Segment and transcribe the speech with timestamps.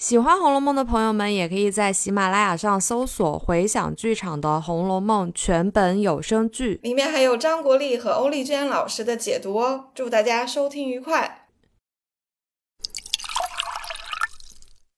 [0.00, 9.90] 喜欢《红楼梦》的朋友们，也可以在喜马拉雅上搜索“回响剧场”的《红楼梦》全本有声剧，里面还有张国立和欧丽娟老师的解读哦。
[9.94, 11.48] 祝大家收听愉快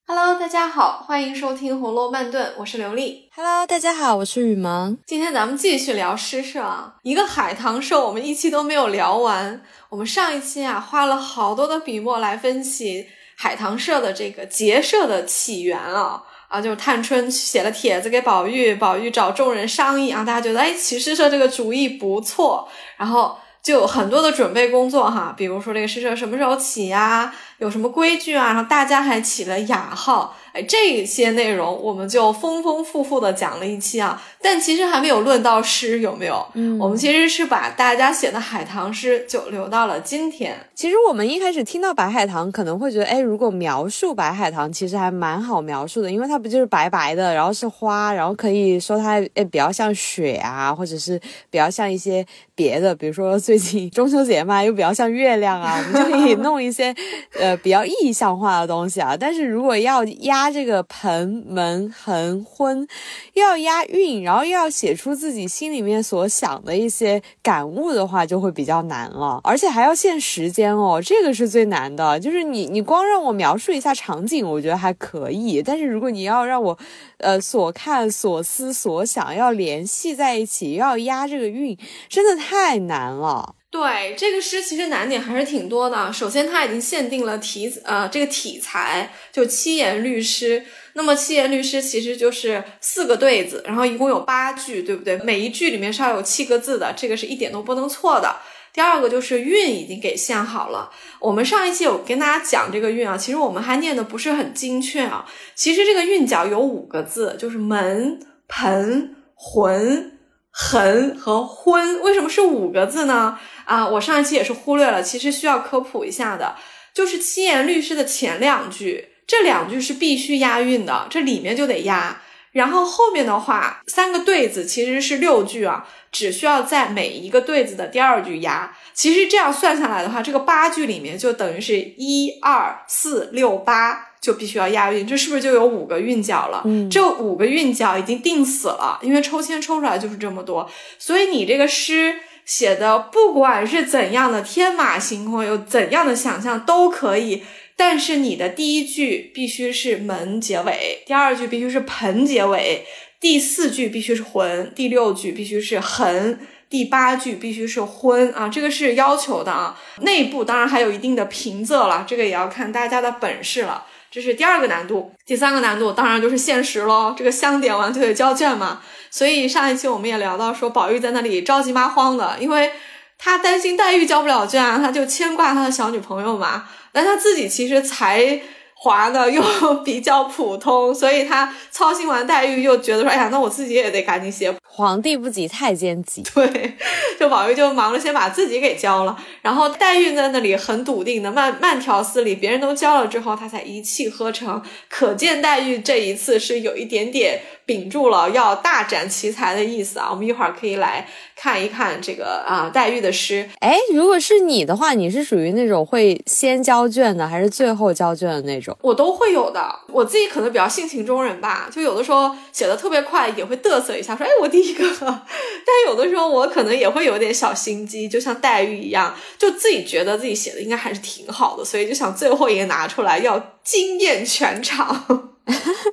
[0.06, 3.28] ！Hello，大家好，欢迎收听《红楼慢炖》，我是刘丽。
[3.34, 4.96] Hello，大家好，我是雨萌。
[5.04, 9.64] 今天咱们继续聊诗社啊，一个海棠社，我们一期都没有聊完。
[9.88, 13.08] 我们上一期啊，花了好多的笔墨来分析。
[13.42, 30.36] 海棠社的这个结社的起源啊啊，就是探春写了帖子给宝玉，宝玉找众人商议啊，大家觉得哎，起诗社这个主意不错，然后就有很多的准备工作哈，比如说这个诗社什么时候起呀，有什么规矩啊，然后大家还起了雅号。
[30.52, 36.46] 哎，这些内容我们就丰丰富富的讲了一期啊，但其实还没有论到诗，有没有？
[36.52, 40.54] 嗯，我们其实是把大家写的海棠诗就留到了今天。
[40.74, 51.18] 其实我们一开始听到白海棠，可能会觉得，哎，如果描述白海棠，其实还蛮好描述的，因为它不就是白白的，然后是花，然后可以说它哎比较像雪啊，或者是
[51.48, 56.94] 比较像一些别的，比如说最近 中秋节嘛，又比较像月亮啊，我们就可以弄一些
[57.40, 59.16] 呃比较意象化的东西啊。
[59.18, 62.86] 但是如果要押这个盆门横婚，
[63.34, 72.18] 要押韵，然后又要写出自己心里面所想的一些感悟的话，就会比较难了，而且还要限时间哦，这个是最难的。
[72.20, 76.78] 就是你，你光让我描述一下场景，我觉得还可以，但是如果你要让我，
[77.18, 81.76] 呃，所看所思所想要联系在一起，又要押这个韵，
[82.08, 83.54] 真的太难了。
[83.72, 86.12] 对这个诗，其实难点还是挺多的。
[86.12, 90.62] 首先，它已经限定了题，呃，这个题材就七言律诗。
[90.92, 95.16] 那么七言律诗其实就是四个对子，然后一共有八句，对不对？
[95.24, 98.36] 每一句里面是要有七个字的，这个是一点都不能错的。
[98.74, 100.90] 第二个就是韵已经给限好了。
[101.18, 105.24] 我们上一期有跟大家讲这个韵啊，其实我们还念的不是很精确啊。
[105.54, 110.11] 其实这个韵脚有五个字，就是门、盆、魂、
[110.52, 112.00] 痕和昏。
[112.02, 113.38] 为什么是五个字呢？
[113.64, 116.54] 啊，我上一期也是忽略了，其实需要科普一下的，
[116.94, 122.20] 就是七言律诗的前两句，这两句是必须押韵的，这里面就得押，
[122.52, 136.62] 然后后面的话三个对子其实是六句啊，只需要在每一个对子的第二句押，其实这样算下来的话，这个八句里面就等于是一二四六八就必须要押韵，这是不是就有五个韵脚了？
[136.64, 142.14] 嗯，这五个韵脚已经定死了，因为抽签抽出来就是这么多，所以你这个诗。
[142.44, 147.44] 写的不管是怎样的天马行空，有怎样的想象都可以，
[147.76, 152.84] 但是你的第一句必须是门结尾，第二句必须是盆结尾，
[153.20, 159.80] 第四句必须是魂，第六句必须是痕，第八句必须是婚啊，这个是要求的啊。
[160.00, 163.86] 内部当然还有一定的平仄了，这个也要看大家的本事了。
[164.12, 168.82] 这是第二个难度，第三个难度当然就是现实喽，这个香点完就得交卷嘛。
[169.10, 172.70] 所以上一期我们也聊到说，宝玉在那里着急忙慌的，因为
[173.16, 176.68] 他担心黛玉交不了卷，他就牵挂他的小女朋友嘛。
[176.92, 178.38] 但他自己其实才
[178.82, 179.40] 华呢又
[179.84, 184.52] 比较普通，所以他操心完黛玉，又觉得说，哎呀，那我自己也得赶紧写。
[184.68, 186.76] 皇帝不急太监急， 对，
[187.20, 194.60] 就宝玉就忙着先把自己给交了，然后黛玉在那里很笃定的慢慢条斯理，别人都交了之后，他才一气呵成。
[194.88, 197.40] 可见黛玉这一次是有一点点。
[197.64, 200.08] 屏住了要大展奇才的意思啊！
[200.10, 201.06] 我们一会儿可以来
[201.42, 203.50] 看一看这个啊黛玉的诗。
[203.58, 208.78] 哎，如果是你的话，你是属于那种会先交卷的，还是最后交卷的那种？
[208.80, 209.74] 我都会有的。
[209.88, 214.84] 我自己可能比较性情中人吧，就有的时候写的特别快，也会嘚瑟一下，说哎我第一个。
[215.02, 225.30] 但有的时候我可能也会有点小心机，就像黛玉一样，就自己觉得自己写的应该还是挺好的，所以就想最后一个拿出来要惊艳全场。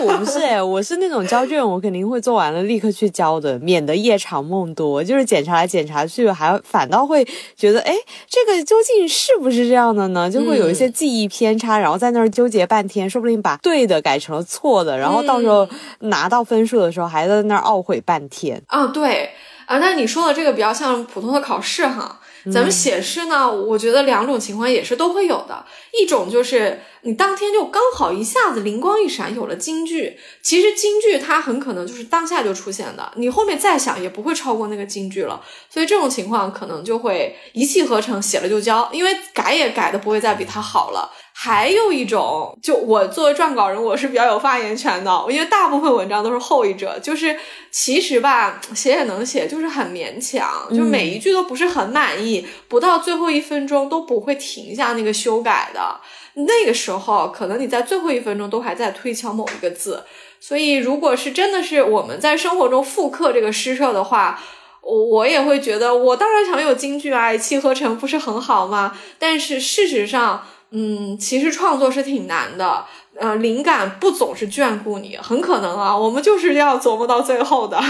[0.00, 5.04] 哎，我不是哎，我是那种交卷，我肯定会做完了立刻去交的，免得夜长梦多。
[5.04, 7.94] 就是检查来检查去，还反倒会觉得，哎，
[8.26, 10.30] 这个究竟是不是这样的呢？
[10.30, 15.68] 就会有一些记忆偏差，然后在那儿纠结半天，说不定把对的改成了错的，然后到时候
[16.00, 18.62] 拿到分数的时候，还在那儿懊悔半天。
[18.68, 19.30] 啊，对
[19.66, 22.20] 啊，那你说的这个比较像普通的考试哈。
[22.44, 41.10] 咱们写诗呢，我觉得两种情况也是都会有的，一种就是你当天就刚好一下子灵光一闪有了金句，其实金句它很可能就是当下就出现的，你后面再想也不会超过那个金句了，所以这种情况可能就会一气呵成写了就交，因为改也改的不会再比它好了。
[41.42, 47.34] 还有一种，就我作为撰稿人，我是比较有发言权的，因为大部分文章都是后一者，就是
[47.70, 55.98] 其实吧，写也能写，就是很勉强，就每一句都不是很满意，不到最后一分钟都不会停下那个修改的。
[56.34, 60.04] 那个时候可能你在最后一分钟都还在推敲某一个字。
[60.40, 64.38] 所以，如果是真的是我们在生活中复刻这个诗社的话，
[64.82, 68.94] 我我也会觉得，我当然想有京剧啊，一气呵成不是很好吗？
[69.18, 72.84] 但是事实上，嗯，其实创作是挺难的，
[73.18, 77.82] 呃，灵感不总是眷顾你，很可能啊，我们就是要琢磨到最后的，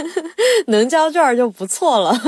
[0.68, 2.18] 能交卷就不错了。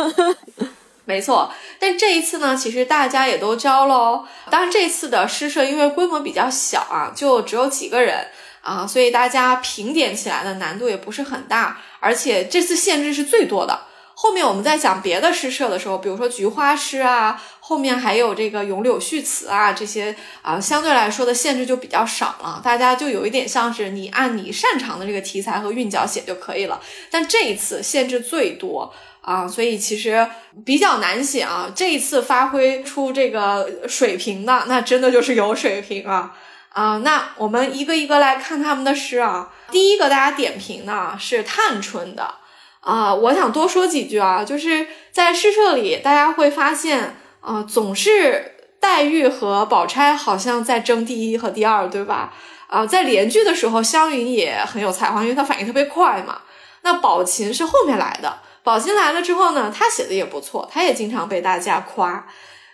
[1.04, 4.24] 没错，但这一次呢，其实大家也都交喽。
[4.50, 8.26] 当然，这次的诗社因为规模比较小啊，就只有几个人。
[8.60, 13.80] 啊，所以大家评点起来的难度也不是很大，而且这次限制是最多的。
[14.14, 22.62] 后面我们在讲别的诗社的时候，比如说菊花诗啊，后面还有这个咏柳序词啊，这些啊相对来说的限制就比较少了。
[22.64, 26.80] 大家就有一点像是你按你擅长的这个题材和韵脚写就可以了。
[27.10, 30.26] 但这一次限制最多啊，所以其实
[30.64, 31.70] 比较难写啊。
[31.74, 36.34] 这一次发挥出这个水平的，那真的就是有水平啊。
[36.70, 39.50] 啊，那我们一个一个来看他们的诗啊。
[39.70, 42.34] 第一个大家点评的是探春的
[42.80, 52.32] 啊，我想多说几句啊，就是在诗社里，大家会发现啊，总是黛玉和宝钗好像在争第一和第二，对吧？
[52.66, 56.42] 啊，在连句的时候，湘云也很有才华，因为她反应特别快嘛。
[56.82, 62.26] 那宝琴是后面来的，宝琴来了之后呢，她写的也不错，她也经常被大家夸。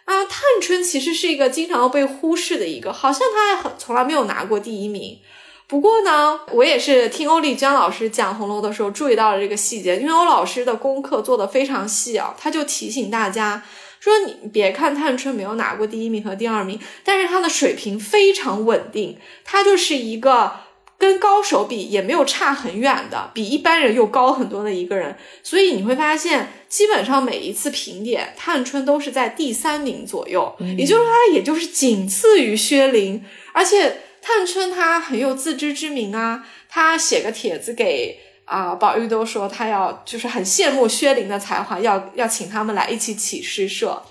[0.04, 5.18] 啊，探春其实是一个经常被忽视的一个，好像她很从来没有拿过第一名。
[5.66, 13.62] 不过呢，我也是听欧丽江老师讲红楼的时候注意到了这个细节，因为欧老师的功课做得非常细啊，他就提醒大家
[14.04, 20.52] 说：“你别看探春没有拿过第一名和第二名，但是她的水平非常稳定，她就是一个。”
[20.96, 33.22] 跟高手比也没有差很远的，比一般人又高很多的一个人，所以你会发现，基本上每一次评点，探春都是在第三名左右，也就是说，她也就是仅次于薛玲。
[33.52, 44.02] 而且探春她很有自知之明啊，她写个帖子给啊宝玉都说，他要就是很羡慕薛林的才华，要要请他们来一起起诗社。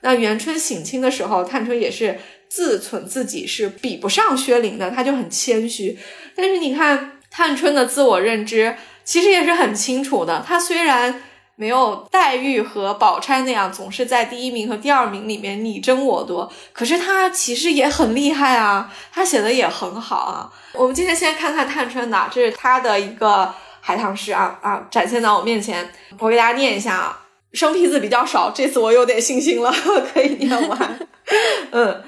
[0.00, 2.18] 那元春省亲的时候，探春也是。
[2.50, 5.98] 自存自己是比不上薛林的，他就很谦虚。
[6.34, 8.74] 但是你看探春的自我认知，
[9.04, 10.42] 其实也是很清楚的。
[10.48, 11.22] 他虽然
[11.56, 20.50] 没有黛玉和宝钗那样总是在第一名和第二名里面你争我夺，可是他其实也很厉害啊，他写的也很好啊。
[20.72, 23.54] 我们今天先看看探春的，这是他的一个
[23.88, 27.24] 海棠诗啊啊，展现在我面前，我给大家念一下啊。
[27.54, 29.72] 生僻字比较少，这次我有点信心了，
[30.12, 30.98] 可以念完。
[31.72, 32.04] 嗯。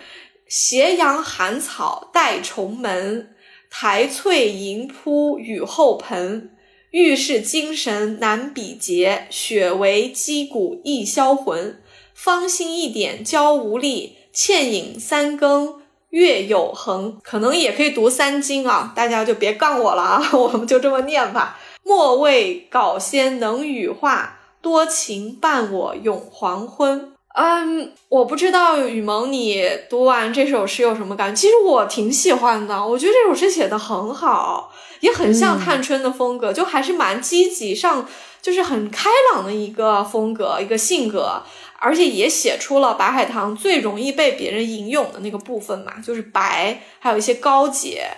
[0.47, 3.31] 斜阳寒草带重门，
[3.71, 6.51] 苔翠银铺雨后盆。
[6.91, 11.81] 玉是精神难比劫，雪为击鼓易销魂。
[12.13, 15.81] 芳心一点娇无力，倩影三更
[16.11, 17.17] 月有痕。
[17.23, 21.59] 可能也可以读三经啊，大家就别杠我了啊， 我们就这么念吧。
[21.83, 27.13] 莫谓稿仙能羽化，多情伴我永黄昏。
[27.33, 31.41] 嗯，我不知道雨萌，你读完这首诗有什么感觉？
[31.41, 38.05] 其实我挺喜欢的，我觉得这首诗写的很好，也很像探春的风格，就还是蛮积极上，
[38.43, 41.41] 就是很开朗的一个风格，一个性格，
[41.79, 48.11] 而且也写出了白海棠最容易被别人引用的那个部分嘛，就是白，还有一些高洁，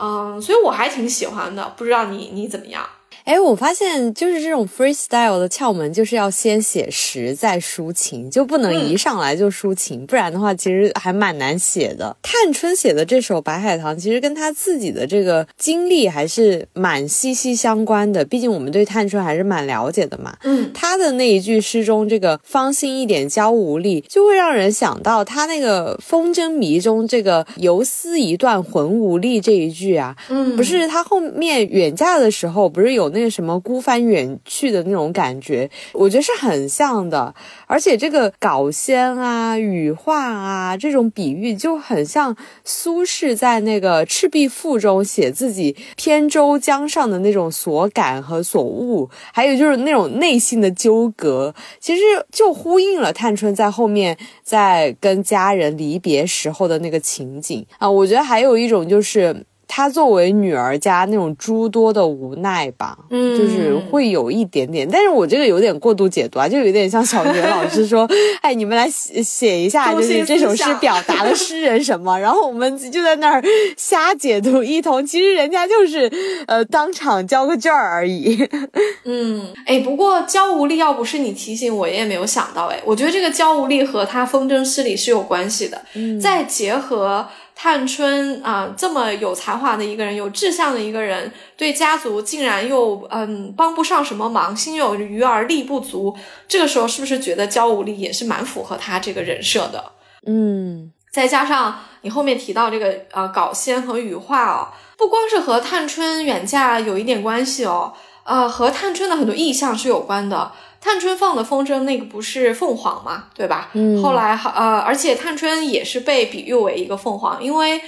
[0.00, 2.88] 嗯，所以我还挺喜欢的，不知道你你怎么样？
[3.24, 12.16] 哎，我发现就是这种 freestyle 的窍门，就是要先写实再抒情，就不能一上来就抒情，不然的话其实还蛮难写的。
[12.20, 20.36] 探春写的这首《白海棠》，其实跟她自己的这个经历还是蛮息息相关的，毕竟我们对探春还是蛮了解的嘛。
[20.42, 30.16] 嗯，她的那一句诗中这个“芳心一点娇无力”，就会让人想到她那个《风筝迷》中这个“游丝一断魂无力”这一句啊。
[30.28, 33.11] 嗯，不是她后面远嫁的时候，不是有。
[33.12, 37.34] 那个什么孤帆远去的那种感觉，我觉得是很像的。
[37.66, 57.90] 而且这个稿仙啊、羽化啊这种比喻，就很像苏轼在那个《赤壁赋》中写自己扁舟江上的那种所感和所悟，还有就是那种内心的纠葛，其实就呼应了探春在后面在跟家人离别时候的那个情景啊。
[57.90, 59.44] 我觉得还有一种就是。
[59.74, 68.06] 她作为女儿家那种诸多的无奈吧，嗯，就是会有一点点，但是我这个有点过度解读啊，就有点像小学老师说，
[68.42, 73.42] 哎，你们来写写一下，就是这首诗表达了诗人什么，然后我们就在那儿
[73.78, 76.12] 瞎解读一通，其实人家就是
[76.46, 78.46] 呃当场交个卷儿而已。
[79.06, 87.26] 嗯，哎，不过焦无力要不是你提醒我，也没有想到，哎，我觉得这个焦无力和他风筝诗里是有关系的，嗯，再结合。
[87.54, 96.16] 探春啊，这么有才华的一个人，有志向的一个人，对家族竟然又嗯帮不上什么忙，心有余而力不足。
[96.48, 99.92] 这个时候是不是觉得焦无力也是蛮符合他这个人设的？
[100.26, 107.92] 嗯，再加上你后面提到这个呃搞仙和羽化哦，不光是和探春远嫁有一点关系哦，
[108.24, 110.52] 呃，和探春的很多意向是有关的。
[110.84, 113.70] 探春放的风筝那个不是凤凰嘛，对吧？
[113.72, 114.02] 嗯。
[114.02, 117.80] 后来呃，而且探春也是被比喻为一个凤凰，因为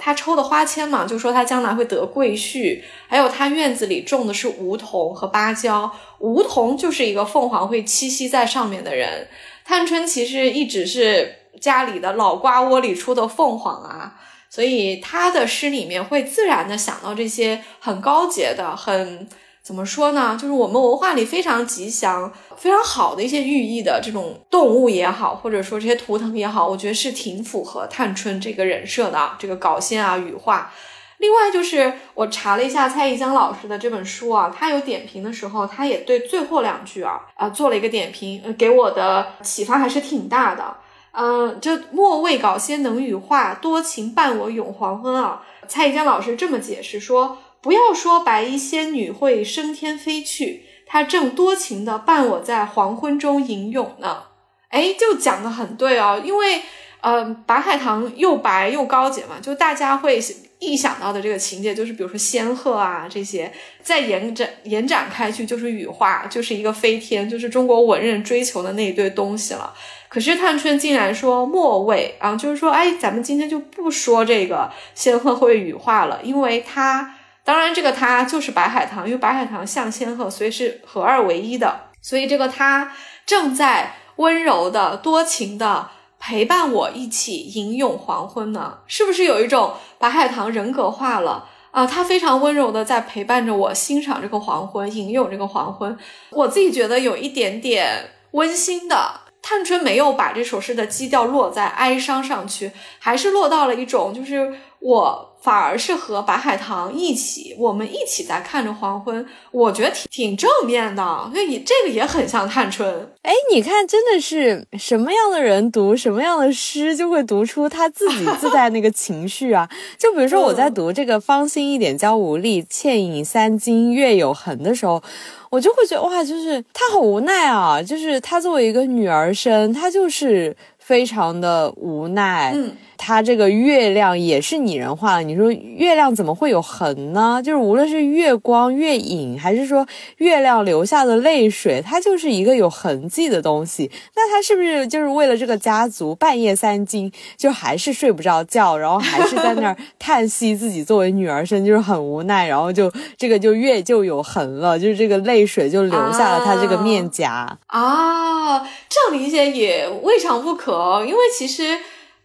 [0.00, 2.82] 她抽的花签嘛，就说她将来会得贵婿。
[3.06, 9.28] 还有她院子里种的是梧桐和芭蕉，梧桐就是一个凤凰会栖息在上面的人。
[9.64, 14.16] 探春其实一直是家里的老瓜窝里出的凤凰啊，
[14.48, 19.28] 所以他的诗里面会自然的想到这些很高洁的很。
[19.62, 20.36] 怎么说呢？
[20.40, 29.32] 就是我们文化里非常吉祥、非常好的一些寓意的这种动物也好，或者说这些图腾也好，我觉得是挺符合探春这个人设的。
[29.38, 30.72] 这个搞仙啊、羽化。
[31.18, 40.74] 另外就是我查了一下蔡一江老师的这本书啊，他有点评的时候，他也对最后两句啊啊做了一个点评，给我的启发还是挺大的。
[41.12, 45.42] 嗯，这莫谓搞仙能羽化，多情伴我永黄昏啊。
[45.68, 47.36] 蔡一江老师这么解释说。
[47.62, 54.24] 不要说白衣仙女会升天飞去，她正多情的伴我在黄昏中吟咏呢。
[54.70, 56.62] 哎，就讲的很对哦，因为
[57.00, 60.18] 呃，白海棠又白又高洁嘛，就大家会
[60.58, 63.52] 一想到的这个情节，就是比如说仙鹤啊这些，
[63.82, 69.74] 再延展延展开去就是羽化，就是一个飞天，就是中国文人追求的那一堆东西了。
[70.08, 77.16] 可是探春竟然说末位啊，就是说，哎，咱们今天就不说这个仙鹤会羽化了，因为它。
[77.50, 81.80] 当然，这个他就是白海棠，因为白海棠像仙鹤，所以是合二为一的。
[82.00, 82.92] 所以这个他
[83.26, 85.88] 正在温柔的、多情的
[86.20, 91.84] 陪伴我一起吟咏黄昏呢，是不是有一种白海棠人格化了啊？
[91.84, 95.98] 他非常温柔的在陪伴着我，欣赏这个黄昏，吟咏这个黄昏。
[96.30, 99.22] 我自己觉得有一点点温馨的。
[99.42, 105.26] 探春没有把这首诗的基调落在哀伤上去，还是落到了一种就是我。
[105.40, 113.10] 反而是和白海棠一起，我们一起在看着黄昏，我觉得挺挺正面的，所以这个也很像探春。
[113.22, 119.68] 哎，你看，真的是什么样的人读什么样的诗，就会读出他自己自带那个情绪啊。
[119.98, 125.02] 就比如说我在读这个“芳心一点娇无力，倩影三金月有痕”的时候，
[125.50, 130.56] 我就会觉得哇，就是她好无奈啊，就是她作为一个女儿身，她就是
[130.90, 132.52] 非常的无奈。
[132.52, 132.72] 嗯。
[133.02, 137.40] 它这个月亮也是拟人化的，你说月亮怎么会有痕呢？
[137.42, 139.86] 就是无论是月光、月影，还是说
[140.18, 143.90] 月亮流下的泪水，它就是一个有痕迹的东西。
[144.14, 158.58] 那他是不是就是为了这个家族半夜三更就还是睡不着觉，然后还是在那儿 叹息自己作为女儿身就是很无奈，然后就这个就月就有痕了，就是这个泪水就流下了他这个面颊啊？
[158.90, 161.78] 这样理解也未尝不可，因为其实。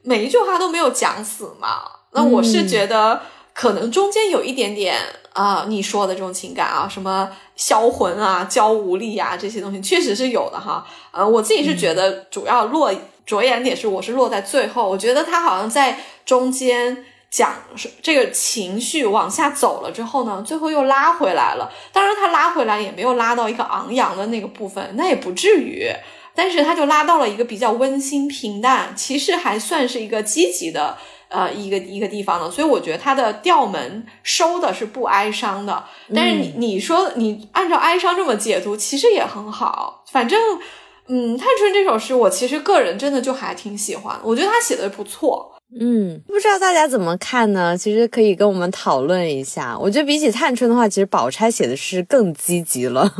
[0.07, 1.81] 每一句话都没有讲死嘛？
[2.11, 3.19] 那我是觉得
[3.55, 4.95] 可能中间有一点点
[5.33, 10.85] 啊，你说的这种情感啊，什么销魂啊、焦无力啊这些东西，确实是有的哈。
[11.09, 12.93] 呃，我自己是觉得主要落
[13.25, 14.87] 着眼点是，我是落在最后。
[14.87, 17.55] 我觉得他好像在中间讲
[18.03, 21.73] 这个情绪往下走了之后呢，最后又拉回来了。
[21.91, 25.91] 当然，他拉回来也没有拉到一个昂扬的那个部分，那也不至于。
[26.35, 30.97] 但是他就拉到了一个比较温馨平淡，其实还算是一个积极的，
[31.29, 35.83] 呃，一个一个地方了，所以我觉得他的调门收的是不哀伤的。
[36.13, 40.03] 但是你你说你按照哀伤这么解读，其实也很好。
[40.11, 40.39] 反正，
[41.07, 45.53] 嗯，探春这首诗，我其实个人真的就还挺喜欢，我觉得他写的不错。
[45.79, 47.77] 嗯，不知道大家怎么看呢？
[47.77, 49.77] 其实可以跟我们讨论一下。
[49.77, 53.11] 我觉得比起探春的话，其实宝钗写的诗更积极了。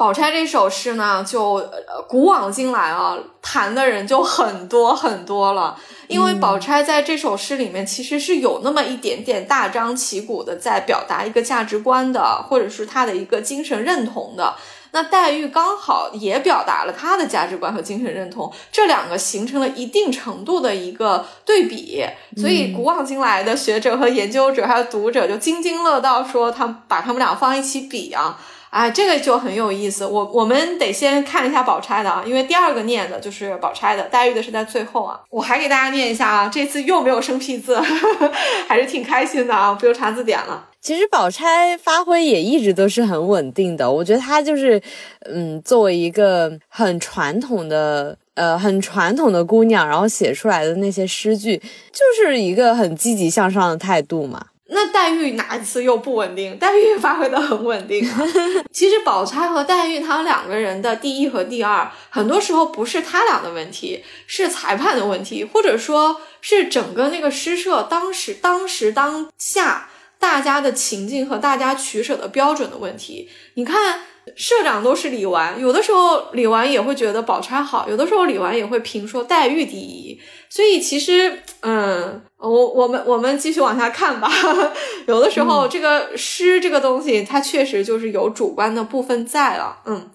[0.00, 1.62] 宝钗这首诗呢，就
[2.08, 5.76] 古往今来啊，谈的人就很多很多了。
[6.08, 14.54] 因为宝钗在这首诗里面，其实是有那么一点点大张旗鼓的在表达一个价值观的，或者是他的一个精神认同的。
[14.92, 22.02] 那黛玉刚好也表达了她的价值观和精神认同，这两个形成了一定程度的一个对比。
[22.38, 28.40] 所以古往今来的学者和研究者还有读者就津津乐道，说他把他们俩放一起比啊。
[28.70, 30.06] 啊，这个就很有意思。
[30.06, 35.20] 我我们得先看一下宝钗的啊，因为第二个念的就是宝钗的，黛玉的是在最后啊。
[35.28, 38.32] 我还给大家念一下啊，这次又没有生僻字呵呵，
[38.68, 40.68] 还是挺开心的啊，不用查字典了。
[40.80, 44.80] 其实宝钗发挥也一直都是很稳定的，我觉得她就是，
[45.26, 48.16] 嗯，作为一个很传统的。
[48.34, 51.58] 呃很传统的姑娘，然后写出来的那些诗句，
[51.92, 54.46] 就是一个很积极向上的态度嘛。
[54.72, 56.56] 那黛玉哪一次又不稳定？
[56.58, 58.08] 黛玉发挥的很稳定。
[58.72, 73.28] 其实宝钗和黛玉他们两个人的第一和第二，很多时候不是他俩的问题，是裁判的问题，或者说是整个那个诗社当时当时当下大家的情境和大家取舍的标准的问题。
[73.54, 74.02] 你看。
[74.36, 80.20] 社长都是李纨，有的时候李纨也会觉得宝钗好，有的时候李纨也会评说黛玉第一。
[80.48, 84.30] 所以其实，嗯，我我们我们继续往下看吧。
[85.06, 89.78] 有的时候这个诗这个东西，它确实就是有主观的部分在了。
[89.86, 90.10] 嗯，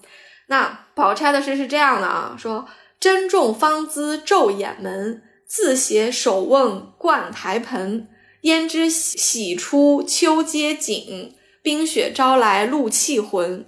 [0.48, 2.66] 那宝钗的诗是这样的啊，说：
[3.00, 8.08] 珍重芳姿昼掩门，自携手瓮灌台盆。
[8.42, 13.66] 胭脂洗出秋阶锦，冰雪招来露气魂。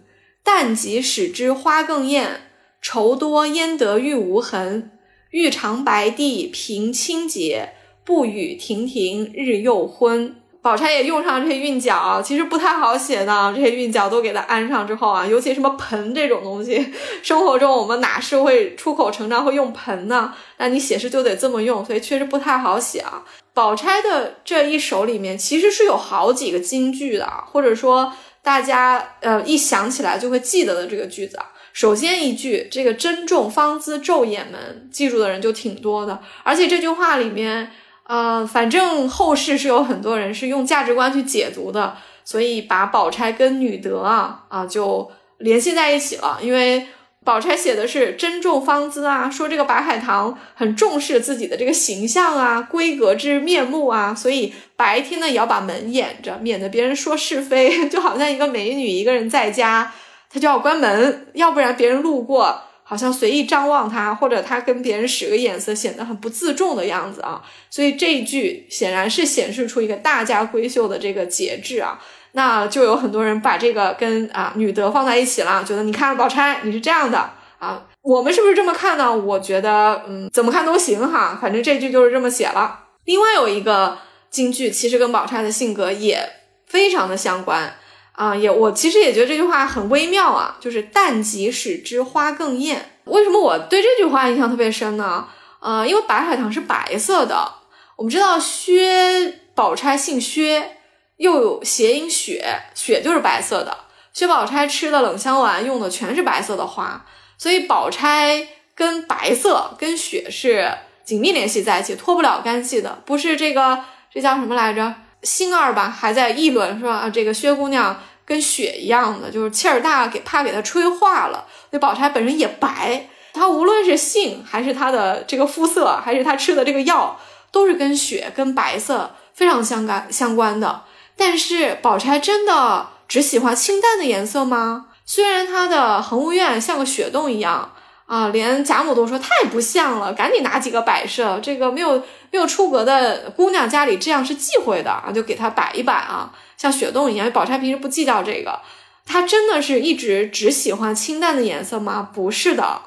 [0.49, 2.40] 淡极使之花更艳，
[2.81, 4.90] 愁多焉得玉无痕。
[5.28, 10.37] 玉长白帝平清洁，不与亭亭日又昏。
[10.62, 13.52] 宝钗也用上这些韵脚，其实不太好写的。
[13.55, 20.33] 这些韵脚都给它安上之后啊，尤其什么盆这种东西， 生活中我们哪是会出口成章会用盆呢？
[20.57, 23.23] 那你写诗就得这么用，所以确实不太好写啊。
[23.52, 28.11] 宝钗的这一首里面其实是有好几个金句的，或者说。
[28.49, 36.19] 大家呃一想起来就会记得的这个句子啊，首先一句这个“珍重芳姿昼掩门”，记住的人就挺多的。
[36.45, 37.71] 而且这句话里面，
[38.05, 46.87] 呃，反正后世是有很多人是用价值观去解读的，所以把宝钗跟女德啊啊就联系在一起了，因为。
[47.28, 57.87] 宝钗写的是珍重芳姿啊，说这个白海棠很重视自己的这个形象啊、闺阁之面目啊，所以白天呢也要把门掩着，免得别人说是非。
[57.90, 59.92] 就好像一个美女一个人在家，
[60.30, 67.42] 她就要关门，要不然别人路过，好像随意张望她，或者她跟别人使个眼色，显得很不自重的样子啊。
[67.68, 72.02] 所以这一句显然是显示出一个大家闺秀的这个节制啊。
[72.32, 79.14] 那就有很多人把这个跟啊女德放在一起了，觉得你看宝钗你是这样的啊，我们是不是这么看呢？
[79.17, 82.80] 我觉得嗯，怎么看都行哈，反正这句就是这么写了。
[83.06, 83.99] 另外有一个
[84.30, 86.21] 京剧，其实跟宝钗的性格也
[86.67, 87.75] 非常的相关
[88.12, 92.93] 啊，也我其实也觉得这句话很微妙啊，就是淡极使之花更艳。
[93.04, 95.26] 为什么我对这句话印象特别深呢？
[95.60, 97.52] 呃，因为白海棠是白色的，
[97.97, 100.77] 我们知道薛宝钗姓薛。
[101.19, 103.76] 又有谐音雪，雪就是白色的。
[104.13, 107.04] 薛宝钗吃的冷香丸用的全是白色的花，
[107.37, 110.73] 所以宝钗跟白色跟雪是
[111.04, 113.00] 紧密联系在一起，脱不了干系的。
[113.04, 114.95] 不是这个，这叫什么来着？
[115.23, 121.45] 星儿吧，还在议论说啊，这个薛姑娘跟雪一样的，就是气儿大，给怕给她吹化了。
[121.71, 127.19] 那宝钗本身也白，她无论是性还是她的这个肤色，还是她吃的这个药，
[127.50, 130.83] 都是跟雪跟白色非常相干相关的。
[131.19, 134.87] 但是宝钗真的只喜欢清淡的颜色吗？
[135.04, 137.73] 虽然她的恒芜院像个雪洞一样
[138.07, 141.41] 啊，连贾母都说太不像了，赶紧拿几个摆设。
[141.43, 141.99] 这个没有
[142.31, 147.31] 没有出阁的姑娘家里这样是忌讳的啊，就给她摆一摆啊，像雪洞一样。
[147.33, 148.61] 宝钗平时不计较这个，
[149.04, 152.09] 她真的是一直只喜欢清淡的颜色吗？
[152.15, 152.83] 不是的，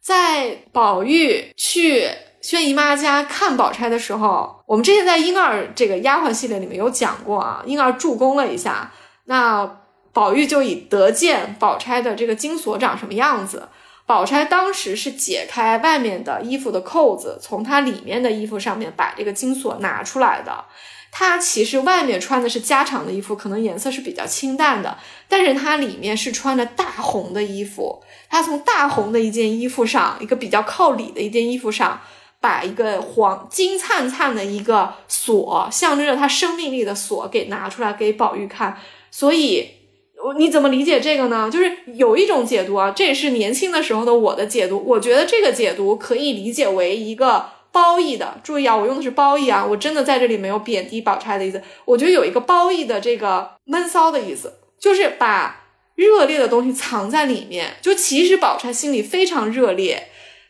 [0.00, 2.08] 在宝玉去。
[2.48, 8.90] 薛姨妈家看宝钗的时候，我们之前在婴儿这个丫鬟系列里面有讲过啊，婴儿助攻了一下，
[9.26, 9.80] 那
[10.14, 13.68] 宝玉就以得见宝钗的这个金锁长什么样子。
[14.06, 20.64] 宝钗当时是解开外面的衣服的扣子，从她里面的衣服上面把这个金锁拿出来的。
[21.12, 24.96] 她其实外面穿的是加长的衣服，可能颜色是比较清淡的，
[25.28, 28.02] 但是她里面是穿着大红的衣服。
[28.30, 32.00] 她从大红的一件衣服上，一个比较靠里的一件衣服上。
[32.40, 38.78] 把一个黄金灿灿的一个锁，象征着他生命力的锁给拿出来给宝玉看，
[39.10, 39.68] 所以
[40.24, 41.50] 我你怎么理解这个呢？
[41.50, 44.82] 就是有一种解读啊，这也是年轻的时候的我的解读。
[44.86, 51.60] 我觉得这个解读可以理解为一个褒义的，注意啊，我用的是褒义啊，我真的在这里没有贬低宝钗的意思。
[51.84, 55.64] 我觉得有一个褒义的这个闷骚的意思，就是把
[55.96, 57.74] 热烈的东西藏在里面。
[57.82, 60.08] 就其实宝钗心里非常热烈。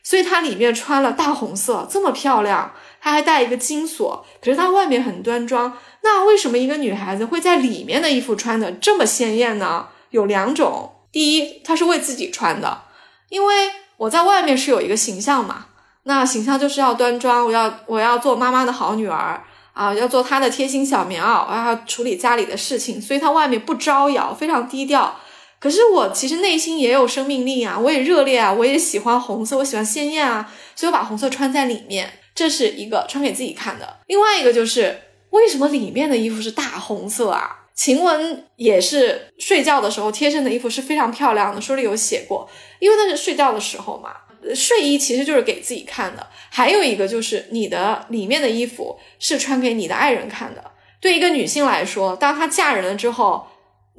[0.09, 4.25] 所以它里面穿了大红色，这么漂亮，它还带一个金锁。
[4.43, 9.89] 可是它外面很端庄，那为什么一个女孩子会在里面的衣服穿的这么鲜艳呢？
[10.09, 12.85] 有两种，第一，她是为自己穿的，
[13.29, 15.67] 因为我在外面是有一个形象嘛，
[16.05, 19.43] 那形象就是要端庄，我要我要做妈妈的好女儿
[19.73, 25.19] 啊，要做她的贴心小棉袄，我要处理家里的事情，所以她外面不招摇，非常低调。
[25.59, 33.97] 可是我其实内心也有生命力啊，我也热烈啊，我也喜欢红色，我喜欢鲜艳啊，所以我把红色穿在里面，这是一个穿给自己看的。
[34.07, 34.97] 另外一个就是
[35.31, 37.67] 为什么里面的衣服是大红色啊？
[37.75, 44.11] 晴雯也是睡觉的时候贴身的衣服是非常漂亮的，书里有写过，因为那是睡觉的时候嘛，
[44.55, 46.25] 睡衣其实就是给自己看的。
[46.49, 50.63] 还有一个就是你的里面的衣服是穿给你的爱人看的。
[51.01, 53.45] 对一个女性来说，当她嫁人了之后。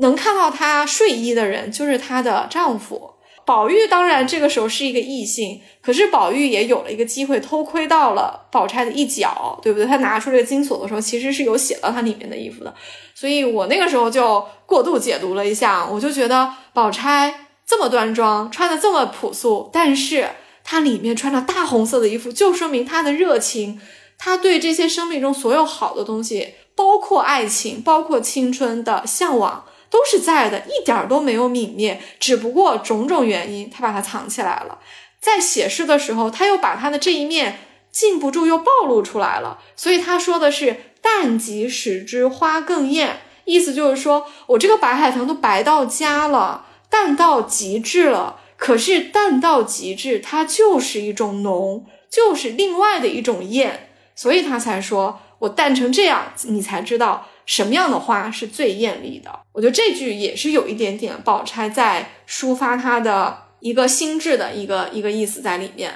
[0.01, 3.15] 能看到她睡衣的人就是她的丈夫
[3.47, 3.87] 宝玉。
[3.87, 9.87] 当然，这个时候是一个异性，可是宝玉也有了一个机会偷窥到了宝钗的一角，对不对？
[9.87, 12.73] 他拿出这个金锁的时候，其实是有写到她里面的衣服的。
[13.15, 20.29] 所以我那个时候就过度解读了一下，我就觉得宝钗这么端庄，穿的这么朴素，但是
[20.63, 23.81] 她里面穿着大红色的衣服，就说明她的热情，
[24.17, 29.65] 她对这些生命中所有好的东西，包括爱情，包括青春的向往。
[29.91, 34.79] 都是在的，一点都没有泯灭，只不过种种原因，他把它藏起来了。
[35.21, 37.59] 在写诗的时候，他又把他的这一面
[37.91, 39.59] 禁不住又暴露出来了。
[39.75, 48.41] 所以他说的是“淡即使之花更艳”，意思就是说我这个白海棠都白到家了，淡到极致了。
[48.57, 57.27] 可是淡到极致，它就是一种浓，就是另外的一种艳，所以他才说我淡成这样，你才知道。
[57.51, 59.41] 什么样的花是最艳丽的？
[59.51, 65.93] 我觉得这句也是有一点点宝钗在抒发她的一个心智的一个一个意思在里面。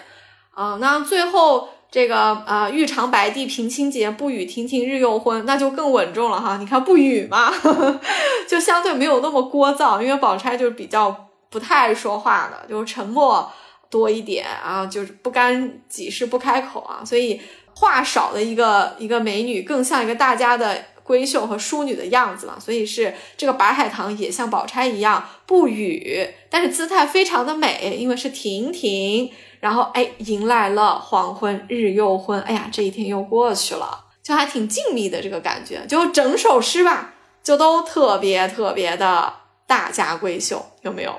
[0.50, 6.56] 啊，那最后这个啊，玉长白帝平清节，不与亭亭日又昏，那就更稳重了哈。
[6.56, 7.52] 你看不语嘛，
[8.50, 13.48] 就相对没有那么聒噪，因为宝钗就是比较不太爱说话的，就是沉默
[13.88, 17.40] 多一点啊，就是不干己事不开口啊，所以
[17.76, 20.86] 话少的一个一个美女，更像一个大家的。
[21.06, 39.34] 闺秀和淑女的样子嘛，所以是这个白海棠也像宝钗一样不语，但是姿态非常的美，因为是亭亭，然后哎迎来了黄昏日又昏，哎呀这一天又过去了，就还挺静谧的这个感觉，就整首诗吧，就都特别特别的
[39.66, 41.14] 大家闺秀，有没有？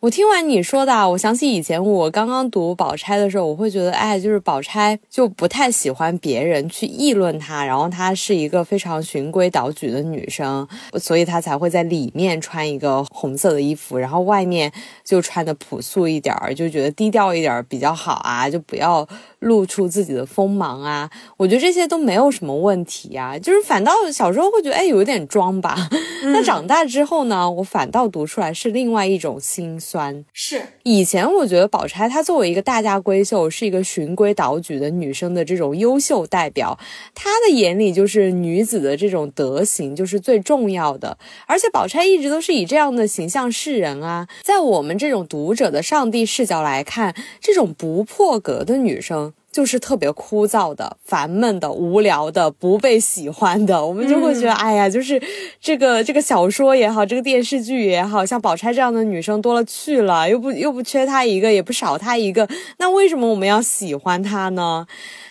[0.00, 10.66] 我听完你说的，我想起以前我刚刚读宝钗的时候，我会觉得，哎，就是宝钗就不太喜欢别人去议论她，然后她是一个非常循规蹈矩的女生，
[11.00, 14.72] 所以她才会在里面穿一个红色的衣服，然后外面
[15.04, 19.06] 就穿的朴素一点儿，就觉得低调一点比较好啊，就不要
[19.40, 21.10] 露出自己的锋芒啊。
[21.36, 25.88] 我觉得这些都没有什么问题啊，就是反倒小时候会觉得，哎，有点装吧。
[26.24, 29.78] 那长大之后呢，我反倒读出来是另外一种心。
[29.80, 36.76] 酸是以前我觉得宝钗她作为一个大家闺秀，是一个循规蹈矩的女生的这种优秀代表，
[37.14, 41.16] 她的眼里就是女子的这种德行就是最重要的。
[41.46, 49.27] 而且宝钗一直都是以这样的形象示人啊，在我们这种读者的上帝视角来看，这种不破格的女生。
[49.50, 55.20] 就是特别枯燥的、烦闷的、无聊的、不被喜欢的，我们就会觉得，哎呀，就是
[55.60, 64.86] 这个这个小说也好，这个电视剧也好，像宝钗这样的女生多了去了，又不又不缺她一个，也不少她一个，那为什么我们要喜欢她呢？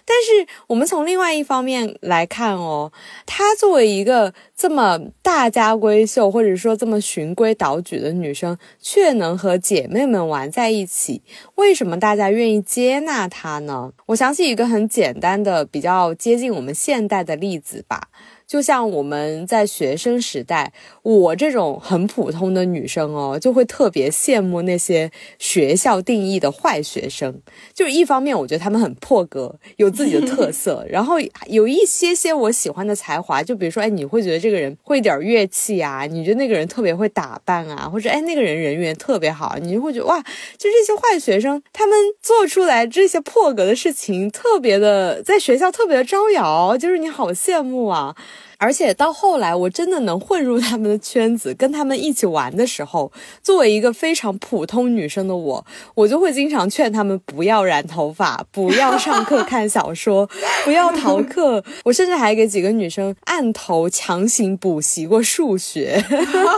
[0.09, 2.91] 但是我们从另外一方面来看哦，
[3.25, 11.21] 她作为一个这么大家闺秀，或者说这么循规蹈矩的女生，却能和姐妹们玩在一起，
[11.55, 13.91] 为什么大家愿意接纳她呢？
[14.07, 18.07] 我想起一个很简单的、比较接近我们现代的例子吧。
[18.47, 20.71] 就像我们在学生时代，
[21.03, 27.41] 我这种很普通的女生哦，就会特别羡慕那些学校定义的坏学生。
[27.73, 31.17] 就是一方面，我觉得他们很破格，有自己的特色， 然后
[31.47, 33.43] 有一些些我喜欢的才华。
[33.43, 40.17] 就比如说，哎，你会觉得这这个人会点乐器啊，你觉得那个人特别会打扮啊，或者哎，那个人人缘特别好，你就会觉得哇，
[40.57, 48.15] 就这些坏学生，他们做出来这些破格的事情，特别的在学校特别的招摇，就是你好羡慕啊。
[48.59, 53.11] 而且到后来，我真的能混入他们的圈子，跟他们一起玩的时候，
[53.43, 60.27] 作为一个非常普通女生的我，我就会经常劝他们不要染头发，不要上课看小说，
[60.65, 61.63] 不要逃课。
[61.85, 66.03] 我甚至还给几个女生按头强行补习过数学。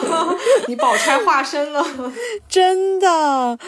[0.68, 1.86] 你宝钗化身了，
[2.48, 3.08] 真的。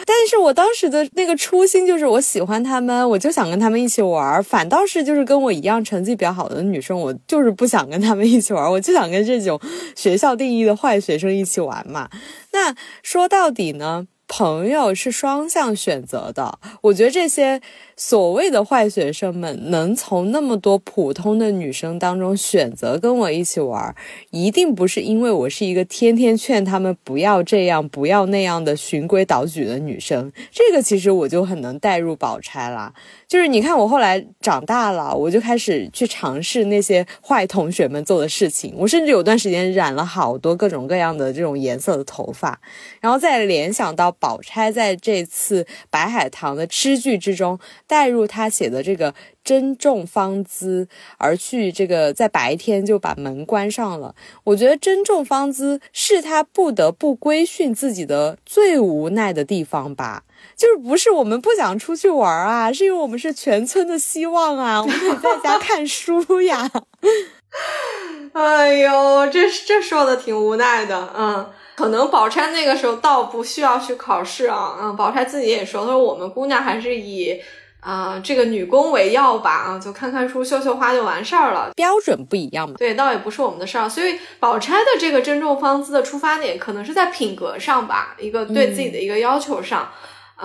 [0.06, 4.42] 但是我当时的那个初心就是我喜欢他们，我就想跟他们一起玩。
[4.42, 8.21] 反倒是就是跟我一样成绩比较好的女生，我就是不想跟他们。
[8.26, 9.60] 一起玩，我就想跟这种
[9.96, 12.08] 学校定义的坏学生一起玩嘛。
[12.52, 16.58] 那说到底呢，朋友是双向选择的。
[16.82, 17.60] 我觉得这些
[17.96, 23.94] 所谓的坏学生们能从那么多普通的女生当中选择跟我一起玩，
[24.30, 30.32] 一定不是因为我是一个天天劝他们不要这样、不要那样的循规蹈矩的女生。
[30.50, 32.92] 这个其实我就很能带入宝钗啦。
[33.28, 38.74] 就是你看，我后来长大了，我就开始去尝试那些坏同学们做的事情。
[38.76, 42.60] 我甚至有段时间染了好多各种各样的这种颜色的头发，
[43.00, 47.58] 然后再联想到宝钗在这次白海棠的诗句之中
[47.92, 54.14] 带入他写的这个珍重芳姿，而去这个在白天就把门关上了。
[54.44, 60.22] 我觉得珍重芳姿是他不得不规训自己的最无奈的地方吧。
[60.56, 66.70] 就是不是我们不想出去玩啊，是因为我们是全村的希望啊，我们得在家 看书呀。
[68.32, 77.38] 哎呦，这这说的挺无奈的，嗯，可能宝钗那个时候倒不需要去考试啊，嗯，宝钗自己也说，她说我们姑娘还是以
[77.82, 82.76] 啊这个女工为要吧，啊，就看看书、绣绣花就完事儿了，标准不一样嘛。
[82.78, 89.90] 对，倒也不是我们的事儿，所以宝钗的这个珍重芳姿的出发点，可能是在品格上吧，一个对自己的一个要求上。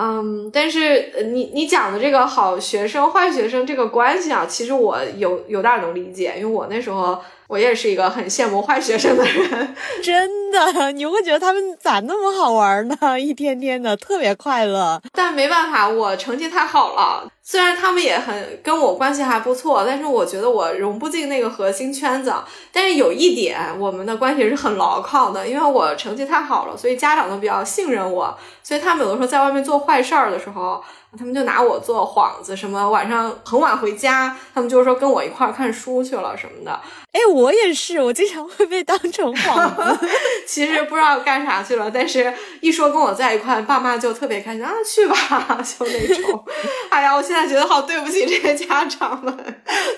[0.00, 12.96] 嗯，但是你你讲的这个好学生坏学生这个关系啊，其实我有有点能理解，因为我那时候我也是一个很羡慕坏学生的人， 真的，你会觉得他们咋那么好玩呢？
[13.18, 17.26] 一天天的特别快乐，但没办法，我成绩太好了。
[17.42, 22.30] 虽然他们也很跟我关系还不错，但是我觉得我融不进那个核心圈子。
[22.70, 28.36] 但是有一点，我们的关系是很牢靠的，因为我成绩太好了，所以家长都比较信任我。
[28.68, 30.84] 所以他们有的时候在外面做坏事儿的时候。
[31.18, 36.70] 他们就拿我做幌子，什么晚上很晚回家，他们就是说跟我一块儿看书去了什么的。
[37.12, 40.08] 哎，我也是，我经常会被当成幌子，
[40.46, 45.16] 其实不知道干啥去了，但是一说跟我在一块，爸妈就特别开心啊，去吧，
[45.64, 46.44] 就那种。
[46.90, 49.34] 哎呀，我现在觉得好对不起这些家长们，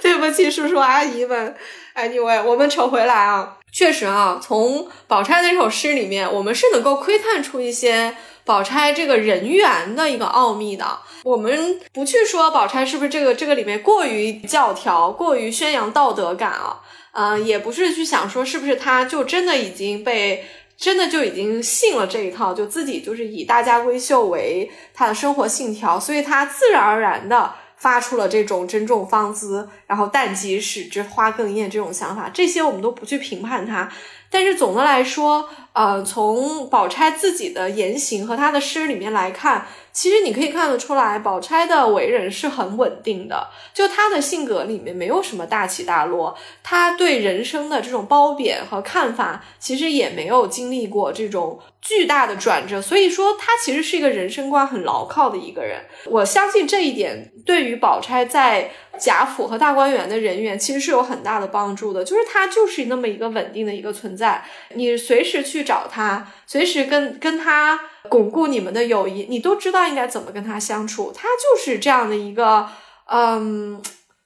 [0.01, 1.57] 对不起叔叔阿姨们。
[1.97, 8.15] Anyway，我们扯回来啊，确实啊，从宝钗那首诗里面，我们是能够窥探出一些。
[8.45, 16.81] 宝钗这个人缘的一个奥秘的，我们不去说宝钗是不是这个这个里面过于教条、过于宣扬道德感啊，
[17.13, 20.45] 嗯，也不是去想说是不是她就真的已经被
[20.77, 33.91] 真的就已经信了这一套，就自己就是以大家闺秀为她的生活信条，所以她自然而然的发出了这种珍重芳姿，然后淡即使之花更艳这种想法，这些我们都不去评判她。
[34.33, 39.67] 但是总的来说，呃，从宝钗自己的言行和她的诗里面来看。
[39.93, 55.81] 其实你可以看得出来，宝钗的为人是很稳定的，就她的性格里面没有什么大起大落，她对人生的这种褒贬和看法，其实也没有经历过这种巨大的转折，所以说她其实是一个人生观很牢靠的一个人。
[56.07, 67.81] 我相信这一点对于宝钗在贾府和大观园的人员其实是有很大的帮助的，就是他就是那么一个稳定的一个存在，你随时去找他，随时跟跟他。
[68.09, 72.67] 巩固你们的友谊，你都知道应该怎么跟他相处，他就是这样的一个，
[73.05, 73.81] 嗯，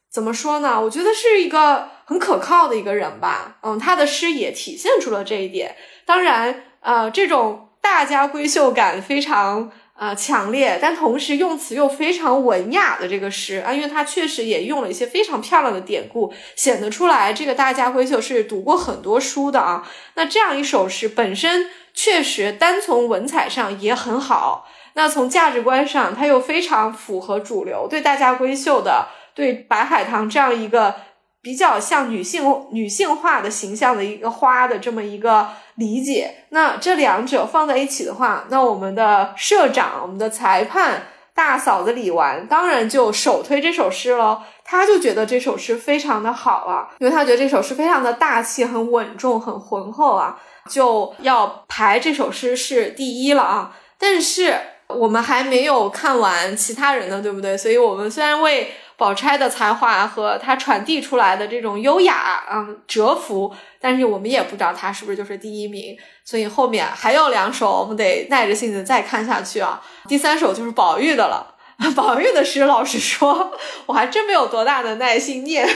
[0.08, 0.80] 怎么说呢？
[0.80, 3.56] 我觉得是一个很可靠的一个人吧。
[3.62, 5.74] 嗯，他的诗也体现出了这一点。
[6.06, 19.88] 当然，呃，这种大家闺秀感非常呃强烈，但同时用词又非常文雅的这个诗啊，因为他确实也用了一些非常漂亮的典故，显得出来这个大家闺秀是读过很多书的啊。
[20.14, 21.70] 那这样一首诗本身。
[21.96, 24.66] 确实，单从文采上也很好。
[24.94, 30.96] 那从价值观上，它又非常符合主流对大家闺秀的、对白海棠这样一个
[31.44, 36.46] 比较像女性女性化的形象的一个花的这么一个理解。
[36.48, 44.40] 那这两者放在一起的话，那我们的社长、我们的裁判大嫂子李纨当然就首推这首诗喽。
[44.64, 50.40] 他就觉得这首诗非常的好啊，因为他觉得这首诗非常的大气、很稳重、很浑厚啊。
[50.70, 53.76] 就要排这首诗是第一了啊！
[53.98, 57.54] 但是我们还没有看完其他人呢，对不对？
[57.54, 65.96] 所以我们虽然为宝钗的才华和她传递出来的这种优雅嗯折服，但是我们也不知道她是不是就是第一名。
[66.24, 69.82] 所以后面还有两首，我们得耐着性子再看下去啊！
[70.08, 71.54] 第三首就是宝玉的了。
[71.96, 73.52] 宝玉的诗，老实说，
[73.86, 75.68] 我还真没有多大的耐心念，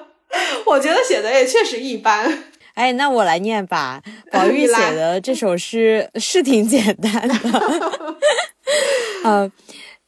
[0.66, 2.44] 我觉得写的也确实一般。
[2.74, 4.02] 哎，那我来念吧。
[4.30, 7.34] 宝玉 写的这首诗是挺简单的，
[9.24, 9.50] 呃，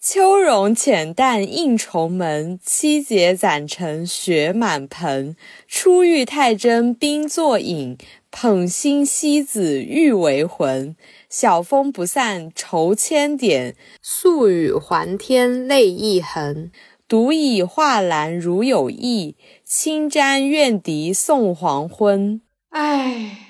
[0.02, 5.36] 秋容浅淡映重门，七节攒成雪满盆。
[5.68, 7.98] 初遇太真冰作影，
[8.30, 10.96] 捧心西子欲为魂。
[11.28, 16.72] 晓风不散愁千点，宿雨还天泪一痕。
[17.06, 19.36] 独倚画栏如有意，
[19.66, 22.40] 轻沾怨笛送黄昏。
[22.70, 23.49] 唉。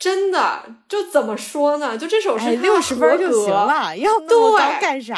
[0.00, 1.98] 真的，就怎么说呢？
[1.98, 5.14] 就这首诗，六十分就行了，要那么高干啥？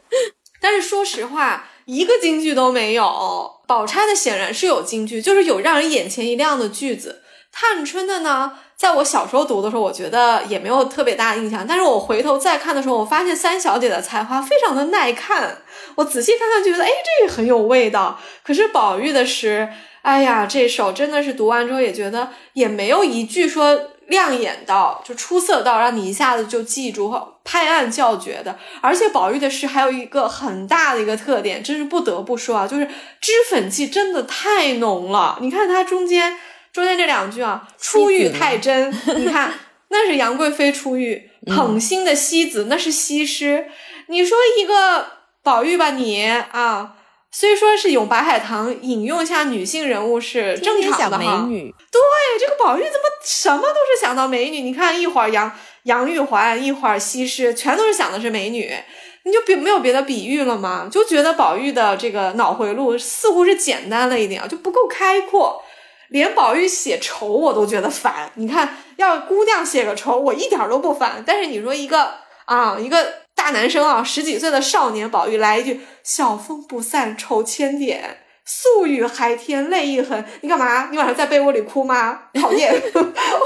[0.60, 3.50] 但是说实话，一个京剧都没有。
[3.66, 7.22] 宝钗的显然是有京剧，就是有让人眼前一亮的句子。
[7.50, 11.64] 探春的呢，在我小时候读的时候，我觉得也没有特别大的印象。
[11.66, 15.62] 但是我回头再看的时候，我发现三小姐的才华非常的耐看。
[15.94, 18.20] 我仔细看看，觉得哎，这个很有味道。
[18.44, 19.66] 可是宝玉的诗，
[20.02, 23.80] 哎呀，这首真的是读完之后也觉得也没有一句说。
[24.10, 32.84] 亮眼到就出色到让你一下子就记住拍案叫绝的，而且宝玉的诗还有一个很大的一个特点，真是不得不说啊，就是
[33.20, 35.38] 脂粉气真的太浓了。
[35.40, 36.36] 你看它中间
[36.72, 39.54] 中间这两句啊， 初遇太真，你看
[39.88, 43.66] 那是杨贵妃初遇，捧心的西子那是西施，
[44.08, 45.06] 你说一个
[45.42, 46.96] 宝玉吧，你啊。
[47.32, 51.46] 虽说是咏白海棠，引用一下女性人物是正常的哈。
[51.46, 52.00] 美女，对
[52.40, 54.60] 这个宝玉怎么什么都是想到美女？
[54.60, 55.52] 你看一会儿杨
[55.84, 58.74] 杨玉环，一会儿西施，全都是想的是美女。
[59.22, 60.88] 你就别没有别的比喻了吗？
[60.90, 65.62] 就觉得宝玉的这个脑回路似乎是简单了一点啊，就不够开阔。
[66.08, 68.32] 连宝玉写愁我都觉得烦。
[68.34, 71.22] 你看，要姑娘写个愁，我一点都不烦。
[71.24, 72.14] 但是你说一个
[72.46, 73.19] 啊，一个。
[73.34, 80.88] 大男生啊，十几岁的少年宝玉来一句“晓风不散愁千点，宿雨还天泪一痕”，你干嘛？
[80.90, 82.24] 你晚上在被窝里哭吗？
[82.34, 82.70] 讨厌，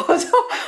[0.08, 0.26] 我就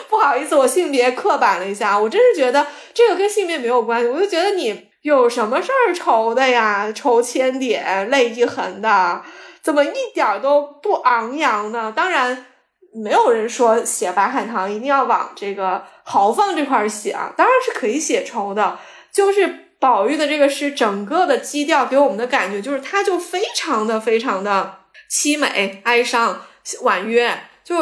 [0.08, 6.92] 不好意思，我性别刻板了一下，我真是觉得这个跟性别没有关系，我就觉得你有什么事儿愁的呀？
[6.94, 9.22] 愁千点，泪一痕的，
[9.62, 11.92] 怎么一点都不昂扬呢？
[11.94, 12.46] 当然，
[13.02, 18.78] 没有人说写白海棠一定要往这个豪放这块写啊，当然是可以写愁的。
[19.16, 26.42] 就是宝玉的这个诗，整个的基调给我们的感觉就是，它就非常的非常的凄美、哀伤、
[26.82, 27.76] 婉约，就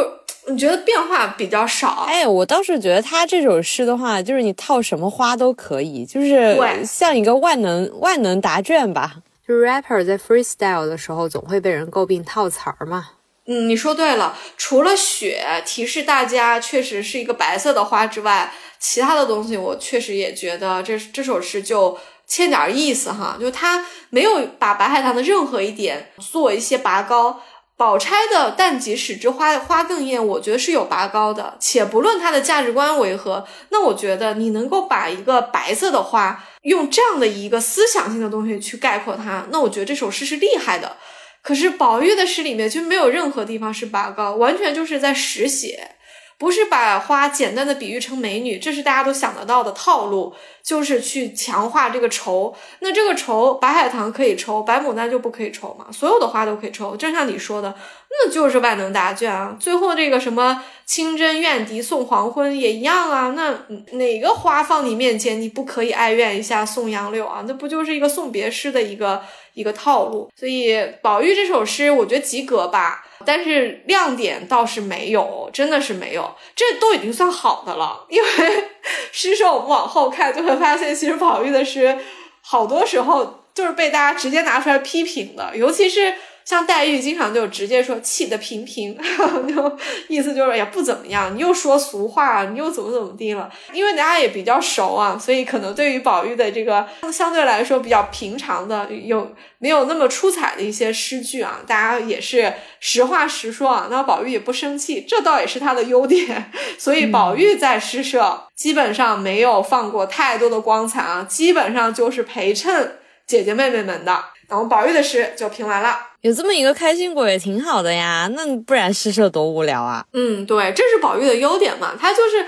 [0.46, 2.04] 你觉得变化比较少。
[2.06, 9.16] 哎，我倒是觉得他这首诗的话，就是你套什么花都可以，就是像一个万能万能答卷吧。
[9.44, 13.08] 就是 rapper 在 freestyle 的时候，总会被人诟病套词儿嘛。
[13.46, 18.52] 嗯，你说对了，除了雪提示大家确实是一个白色的花之外。
[18.80, 27.40] 其他的东西，我确实也觉得这这首诗就欠点意思哈，就他没有把白海棠的任何一点做一些拔高。
[27.78, 31.56] 宝钗的“但即使之花花更艳”，我觉得是有拔高的。
[31.58, 40.98] 且不论它的价值观为何，那我觉得你能够把一个白色的花用这样的一个思想性的东西去概括它，那我觉得这首诗是厉害的。
[41.44, 45.90] 可是宝玉的诗里面就没有任何地方是拔高，完全就是在实写。
[46.36, 52.52] 不是把花简单的比喻成美女，这是大家都想得到的套路，就是去强化这个愁。
[52.80, 55.86] 那这个愁，白海棠可以抽，白牡丹就不可以抽嘛？
[55.92, 57.72] 所有的花都可以抽，正像你说的，
[58.10, 59.56] 那就是万能答卷啊。
[59.60, 63.32] 最后这个什么清真怨笛送黄昏也一样啊。
[63.36, 63.56] 那
[63.96, 67.44] 哪个花放你面前，你不可以哀怨一下送杨柳啊？
[67.46, 69.22] 那不就是一个送别诗的一个
[69.54, 70.30] 一个套路？
[70.38, 73.06] 所以宝玉这首诗，我觉得及格吧。
[73.24, 78.04] 但是亮点倒是没有，真的是没有，这都已经算好的了。
[78.10, 78.28] 因为
[79.10, 81.96] 诗社我们往后看就会发现，其实宝玉的诗
[82.42, 86.14] 好多时候就是被大家直接拿出来批评的，尤其是。
[86.44, 88.96] 像黛玉经常就直接说气得平平，
[89.48, 89.78] 就
[90.08, 91.34] 意思就是也不怎么样。
[91.34, 93.50] 你又说俗话，你又怎么怎么地了？
[93.72, 103.88] 因为大家也比较熟啊，所以可能对于宝玉的这个相对来说比较平常的、有没有那么出彩的一些诗句啊，大家也是实话实说啊。
[103.90, 106.50] 那宝玉也不生气，这倒也是他的优点。
[106.78, 114.33] 所以宝玉在诗社基本上没有放过太多的光彩啊，基本上就是陪衬姐姐妹妹们的。
[114.48, 115.98] 然后宝玉的诗就评完了。
[116.20, 120.04] 有这么一个开心果也挺好的呀，那不然诗社多无聊啊。
[120.12, 122.46] 嗯，对，这是宝玉的优点嘛，他就是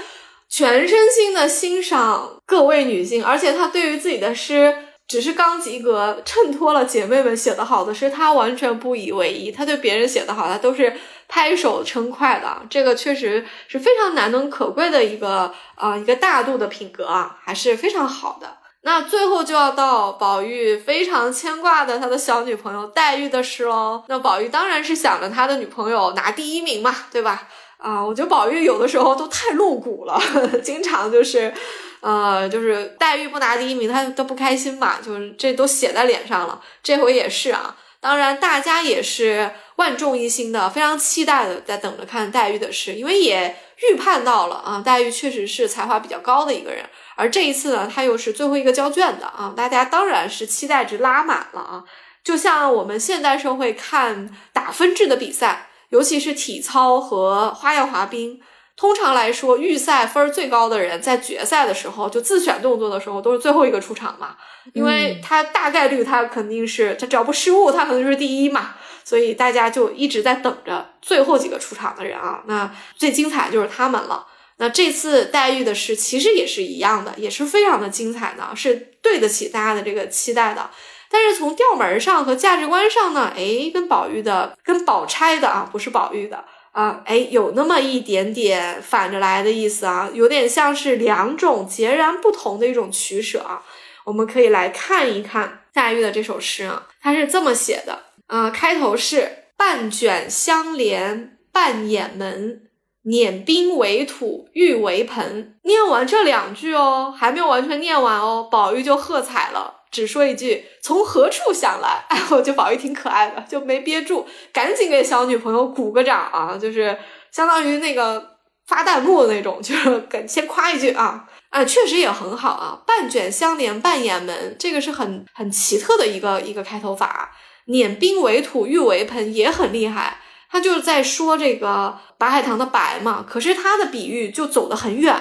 [0.49, 4.75] 全身心的欣赏各位女性，而且他对于自己的诗
[5.07, 9.53] 只是刚及格，衬托了姐妹们写的好的诗，他完全不以为意。
[9.53, 10.93] 他对别人写的好，他都是
[11.29, 12.63] 拍手称快的。
[12.71, 18.57] 这个确实是非常难能可贵的一个啊，一个大度的品格啊，还是非常好的。
[18.87, 24.05] 那最后就要到宝玉非常牵挂的他的小女朋友黛玉的诗喽。
[24.07, 27.49] 那宝玉当然是想着他的女朋友拿第一名嘛，对吧？
[27.79, 30.17] 啊，我觉得宝玉有的时候都太露骨了，
[30.63, 31.53] 经常就是，
[31.99, 36.63] 呃，就是黛玉不拿第一名，他都不开心嘛，就是这都写在脸上了。
[36.81, 43.57] 这回也是啊，当然大家也是万众一心的，非常期待的在等着看黛玉的诗，因为也
[43.91, 51.85] 预判到了啊，黛玉确实是才华比较高的一个人，而这一次呢，他又是最后一个交卷的啊，大家当然是期待值拉满了啊，
[52.23, 55.71] 就像我们现代社会看打分制的比赛。
[55.91, 58.41] 尤其是体操和花样滑冰，
[58.77, 64.35] 通常来说，预赛分最高的人在决赛的时候就自选动作的时候都是最后一个出场嘛，
[64.75, 72.43] 因为他大概率他肯定是他只要不失误，他可能就是第一嘛，所以大家就一直在等着最后几个出场的人啊。
[72.47, 74.27] 那最精彩就是他们了。
[74.59, 80.71] 那这次黛玉的诗其实也是一样的，也是非常的精彩的，是对得起大家的这个期待的。
[81.09, 93.63] 但是从调门上和价值观上呢，哎，跟宝玉的、跟宝钗的啊，不是宝玉的啊，哎，有那么一点点反着来的意思啊，有点像是两种截然不同的一种取舍啊。
[94.05, 102.63] 我们可以来看一看黛玉的这首诗啊，它是这么写的啊，开头是半卷香帘半掩门，
[103.07, 105.57] 碾冰为土玉为盆。
[105.63, 109.73] 念完这两句哦，还没有完全念完哦，宝玉就喝彩了。
[109.91, 116.99] 只说一句从何处想来， 哎，我觉得宝玉挺可爱的，就没憋住，赶紧给小女朋友鼓个掌啊，就是
[117.33, 118.37] 相当于那个
[118.67, 127.31] 发弹幕的那种，就是先夸一句啊，啊，确实也很好啊，半卷香帘半掩门，这个是很很奇特的一个一个开头法，
[127.67, 130.19] 碾冰为土玉为盆也很厉害，
[130.51, 135.21] 他就是在说这个白海棠的白嘛，可是他的比喻就走得很远，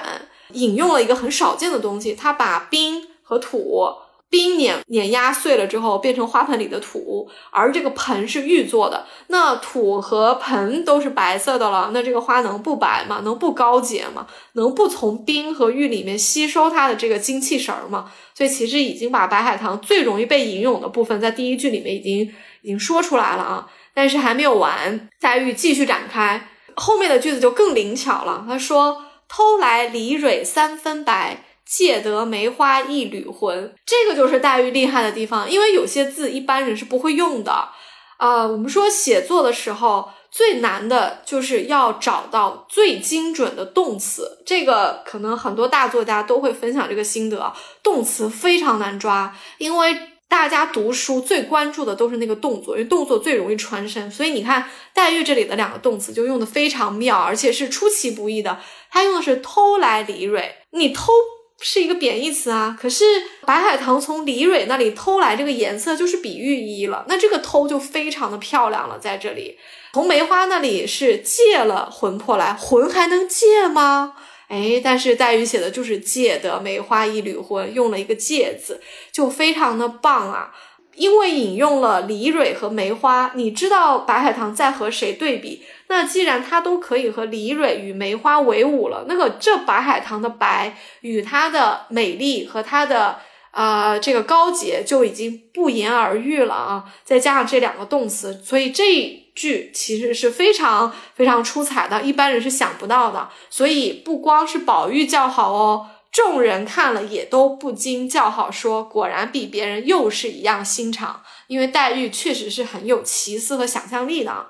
[0.52, 3.86] 引用了一个很少见的东西，他把冰和土。
[4.28, 9.06] 冰碾碾压碎了之后，变成花盆里的土，而这个盆是玉做的。
[9.28, 13.20] 那土和盆都是白色的了，那这个花能不白吗？
[13.22, 14.26] 能不高洁吗？
[14.54, 18.10] 能不从冰和玉里面吸收它的这个精气神儿吗？
[18.34, 22.22] 所以其实已经把白海棠最容易被引用的部分，在第一句里面已经
[22.62, 23.68] 已经说出来了啊。
[23.96, 28.44] 但是还没有完，黛玉继续展开，后面的句子就更灵巧了。
[28.46, 37.70] 他说：“偷来梨蕊三分白。”借得梅花一缕魂，这个就是黛玉厉害的地方，因为有些字一般人是不会用的。
[38.18, 47.52] 啊，我们说写作的时候最难的就是要找到最精准的动词，这个可能很多大作家都会分享这个心得。
[47.82, 49.96] 动词非常难抓，因为
[50.28, 54.10] 大家读书最关注的都是那个动作，因为动作最容易穿身。
[54.10, 58.60] 所以你看黛玉这里的两个动词就用的非常妙，而且是出其不意的。
[58.90, 61.12] 她用的是偷来李蕊，你偷。
[61.58, 63.02] 是一个贬义词啊，可是
[63.46, 68.98] 白海棠从李蕊那里偷来这个颜色就是比喻意了，那这个偷就非常的漂亮了。
[68.98, 69.56] 在这里，
[69.94, 74.12] 从梅花那里是借了魂魄来，魂还能借吗？
[74.48, 78.80] 哎，但是黛玉写的就是借得梅花一缕魂，用了一个借字，
[79.10, 80.52] 就非常的棒啊。
[80.94, 85.62] 因为引用了李蕊和梅花，你知道白海棠在和谁对比？
[85.88, 93.18] 那既然它都可以和李蕊与梅花为伍了，那个这白海棠的白与它的美丽和它的
[93.50, 96.84] 啊这个高洁就已经不言而喻了啊！
[97.04, 103.28] 再加上这两个动词，所以这剧其实是非常非常出彩的，一般人是想不到的。
[103.50, 105.90] 所以不光是宝玉叫好哦。
[106.10, 114.46] 众人看了也都不禁叫好，说：“果然比别人又是一样心肠。”因为黛玉确实是很有奇思和想象力的。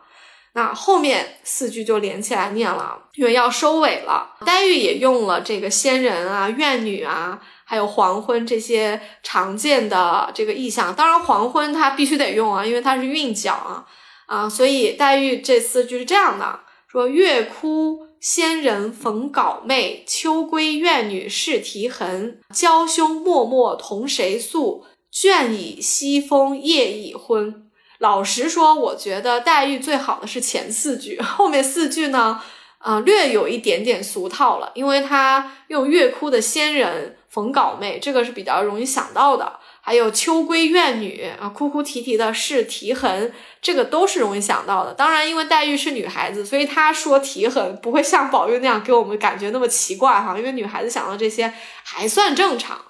[0.53, 4.37] 那后面四句就连起来念了，因为要收尾了。
[4.47, 10.95] 黛玉也用了这个仙人啊、怨女啊，还有黄昏这些常见的这个意象。
[10.95, 13.85] 当然，黄昏它必须得用啊，因为它是韵脚啊
[14.27, 18.07] 啊，所以黛玉这四句是这样的：说月哭。
[18.19, 22.41] 仙人逢稿妹，秋闺怨女试题痕。
[22.53, 24.85] 娇兄脉脉同谁诉？
[25.13, 27.71] 卷已西风夜已昏。
[27.99, 32.41] 老实说，我觉得黛玉最好的是前四句，后面四句呢，
[32.79, 39.61] 啊，略有一点点俗套了，因为他用月哭的仙人逢稿妹，这个是比较容易想到的。
[39.87, 43.33] 还有秋闺怨女啊，哭哭啼啼的是啼痕，
[43.63, 44.93] 这个都是容易想到的。
[44.93, 50.37] 当然，因为黛玉是女孩子，所以她说啼痕不会像宝玉那样给我们感觉那么奇怪哈。
[50.37, 52.81] 因为女孩子想到这些还算正常。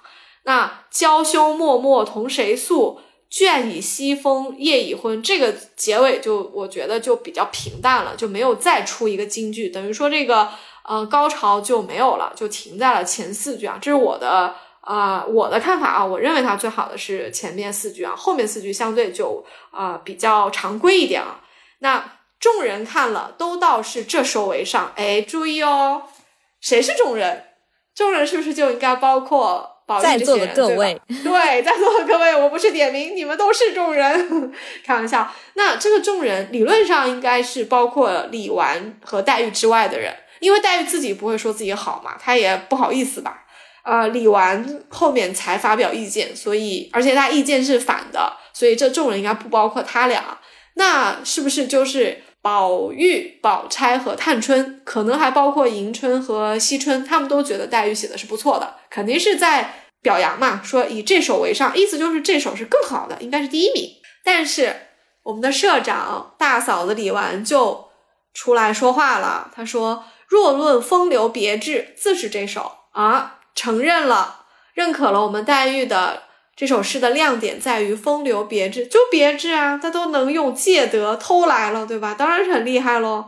[0.45, 2.99] 那娇羞脉脉同谁诉？
[3.29, 10.49] 卷已西风夜已昏，这个结尾就我觉得就比较平淡了，就没有再出一个京剧，等于说这个
[10.83, 13.77] 呃高潮就没有了，就停在了前四句啊。
[13.79, 14.55] 这是我的。
[14.87, 21.41] 啊，我的看法啊，我认为它最好的是前面四句啊，后面四句相对就啊比较常规一点啊。
[21.79, 22.01] 那
[22.39, 24.93] 众人看了都道是这收为上。
[24.95, 26.03] 哎，注意哦，
[26.61, 27.43] 谁是众人？
[27.93, 30.97] 众人是不是就应该包括宝玉在座的各位？
[31.09, 34.53] 对对，在座的各位，我不是点名，你们都是众人。
[34.85, 43.43] 开玩笑，那这个众人理论上应该是包括李纨和黛玉之外的人，因为黛玉自己不会说自己好嘛，她也不好意思吧。
[43.87, 50.37] 呃，李纨后面才发表意见，所以而且他意见是反的，所以这众人应该不包括他俩。
[50.73, 63.89] 那是不是就是宝玉、宝钗和探春，可能还包括迎春和惜春，他们都觉得黛玉写的是不错的，肯定是在表扬嘛，说以这首为上，意思就是这首是更好的，应该是第一名。
[64.25, 64.75] 但是
[65.23, 67.87] 我们的社长大嫂子李纨就
[68.33, 74.45] 出来说话了，她说：“若论风流别致，自是这首啊。”承认了，
[74.75, 76.21] 认可了我们黛玉的
[76.55, 82.13] 这首诗的亮点在于风流别致，就别致啊，他都能用借得偷来了，对吧？
[82.13, 83.25] 当然是很厉害喽。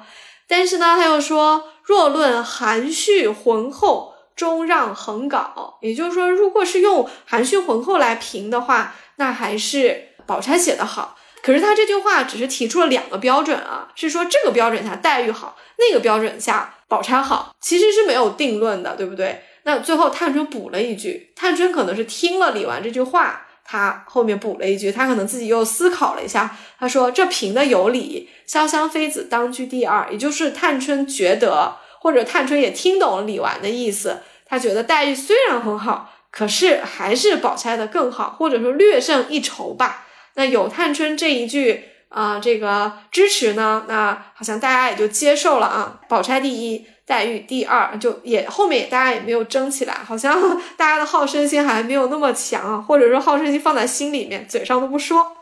[0.48, 5.80] 但是呢，他又说，若论含蓄浑厚，终让横稿。
[5.82, 11.18] 也就是说，如果是用含蓄浑厚来评的话，那还是宝钗写的好。
[11.42, 19.44] 可是他这句话只是提出了两个标准啊，是说这个标准下黛玉好，那个标准下宝钗好，其实是没有定论的，对不对？
[19.64, 40.07] 那最后探春补了一句，探春可能是听了李纨这句话，她后面补了一句，她可能自己又思考了一下，她说这评的有理，潇湘妃子当居第二，也就是探春觉得，或者探春也听懂了李纨的意思，她觉得黛玉虽然很好，可是还是宝钗的更好，或者说略胜一筹吧。
[40.36, 46.88] 那有探春这一句啊、这个支持呢，那好像大家也就接受了啊，宝钗第一。
[47.10, 50.39] 黛玉第二，就也后面也大家也没有争起来，好像
[50.78, 55.36] 大家的好胜心还没有那么强啊，或者说好胜心放在心里面，嘴上都不说。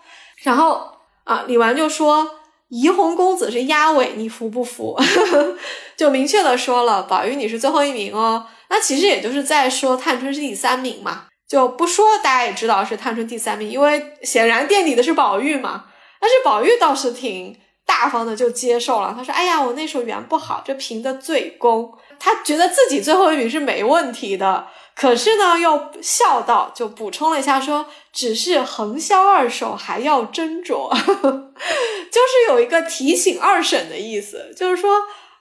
[0.44, 0.90] 然后
[1.26, 2.26] 啊，李纨就说
[2.72, 4.98] ：“怡红公子是压尾，你服不服？”
[5.98, 8.48] 就明确的说了，宝玉你是最后一名哦。
[8.70, 15.84] 那其实也就是在说探春是第三名嘛，就不说大家也知道是探春第三名，因为显然垫底的是宝玉嘛。
[16.22, 17.60] 但是宝玉倒是挺。
[17.88, 30.90] 大方的就接受了，他说：“哎呀，我那首原不好，这评的最公。”他觉得自己最后一名是没问题的，可是呢，又笑道，就补充了一下说：“只是横销二手还要斟酌。
[32.12, 34.92] ”就是有一个提醒二审的意思，就是说，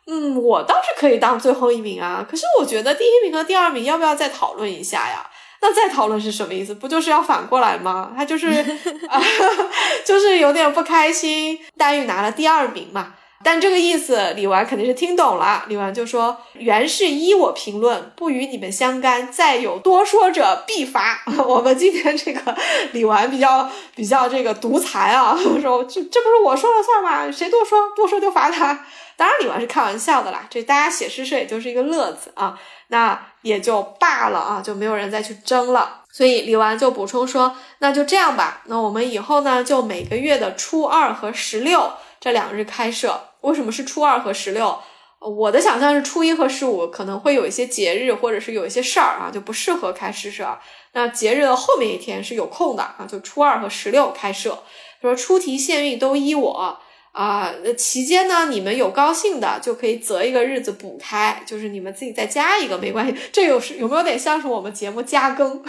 [0.06, 5.26] 嗯，我倒是可以当最后一名啊，可是我觉得第一名和第二名要不要再讨论一下呀？
[5.60, 6.74] 那再讨论是什么意思？
[6.74, 8.12] 不就是要反过来吗？
[8.16, 8.48] 他就是
[9.08, 9.20] 啊，
[10.04, 11.58] 就是有点不开心。
[11.76, 15.64] 黛玉拿了第二名嘛，但这个意思李纨肯定是听懂了。
[15.68, 19.30] 李纨就说：“原是依我评论，不与你们相干。
[19.30, 21.22] 再有多说者，必罚。
[21.46, 22.56] ”我们今天这个
[22.92, 27.30] 李纨比较比较这个独裁啊， 说这这不是我说了算吗？
[27.30, 28.84] 谁多说多说就罚他。
[29.16, 32.58] 当然李纨是开玩笑的啦，这大家写诗社也就是一个乐子啊。
[32.88, 36.02] 那也就罢了啊，就没有人再去争了。
[36.12, 41.90] 所以李纨就补充说：“那就这样吧，那我们以后呢，就每个月的初二和十六
[42.20, 43.28] 这两日开设。
[43.42, 44.78] 为什么是初二和十六？
[45.18, 50.58] 我的想象是初一和十五可能会有一些节日，或者是有一些事儿啊，就不适合开诗社。
[50.92, 54.62] 那节日的后面一天是有空的啊，就初二和十六开设。
[55.00, 56.80] 说出题限运都依我。”
[57.16, 63.14] 啊，那期间呢，你们有高兴的就可以择一个日子补开，就是你们自己再加一个没关系。
[63.32, 65.50] 这有是有没有点像是我们节目加更？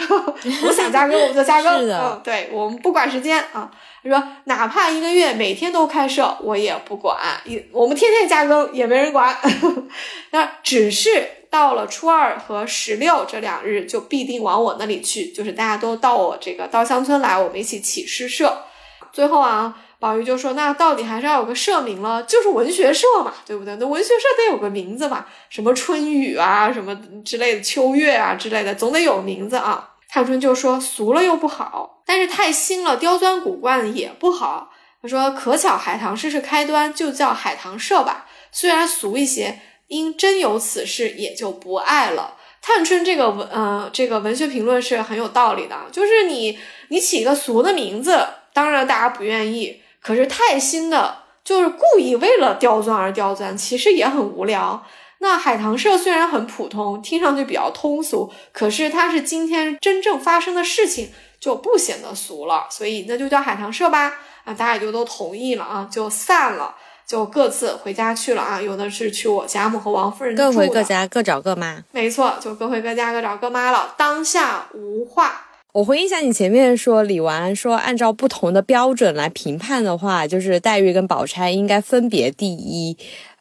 [0.66, 1.80] 我想加更我们就加更。
[1.80, 3.70] 是的嗯，对我们不管时间啊。
[4.04, 9.34] 他说哪怕一个月每天都开设，我也不管，一我们天天加更也没人管。
[10.32, 18.64] 那只是到了初二和十六这两日，就必定往我那里去，就是大家都到我这个稻香村来，我们一起起诗社。
[19.12, 19.76] 最后啊。
[20.00, 23.74] 宝玉就说：“那到底还是要有个社名了，就是文学社嘛，对不对？
[23.80, 34.70] 那文学社得有个名字嘛，什么春雨啊，什么之类的，秋月啊之类的，总得有名字啊。”探春就说：“俗了又不好，但是太新了，刁钻古怪也不好。”
[35.02, 48.24] 他说：“可巧海棠诗是开端，就叫海棠社吧，虽然俗一些，因真有此事，也就不爱了。”探春这个文，呃，这个文学评论是很有道理的，就是你你起一个俗的名字，
[48.58, 49.80] 当然大家不愿意。
[50.00, 54.84] 可是太新的，就是故意为了刁钻而刁钻，其实也很无聊。
[55.20, 62.66] 那海棠社虽然很普通，听上去比较通俗，可是它是今天真正发生的事情，就不显得俗了。
[62.68, 64.14] 所以那就叫海棠社吧。
[64.42, 66.74] 啊，大家也就都同意了啊，就散了，
[67.06, 68.60] 就各自回家去了啊。
[68.60, 71.84] 有的是去我家母和王夫人各回各家，各找各妈。
[71.92, 73.94] 没错，就各回各家，各找各妈了。
[73.96, 75.44] 当下无话。
[75.72, 82.96] 我回忆一下你前面说李纨说按照不同的标准来评判的话，就是黛玉跟宝钗应该分别第一。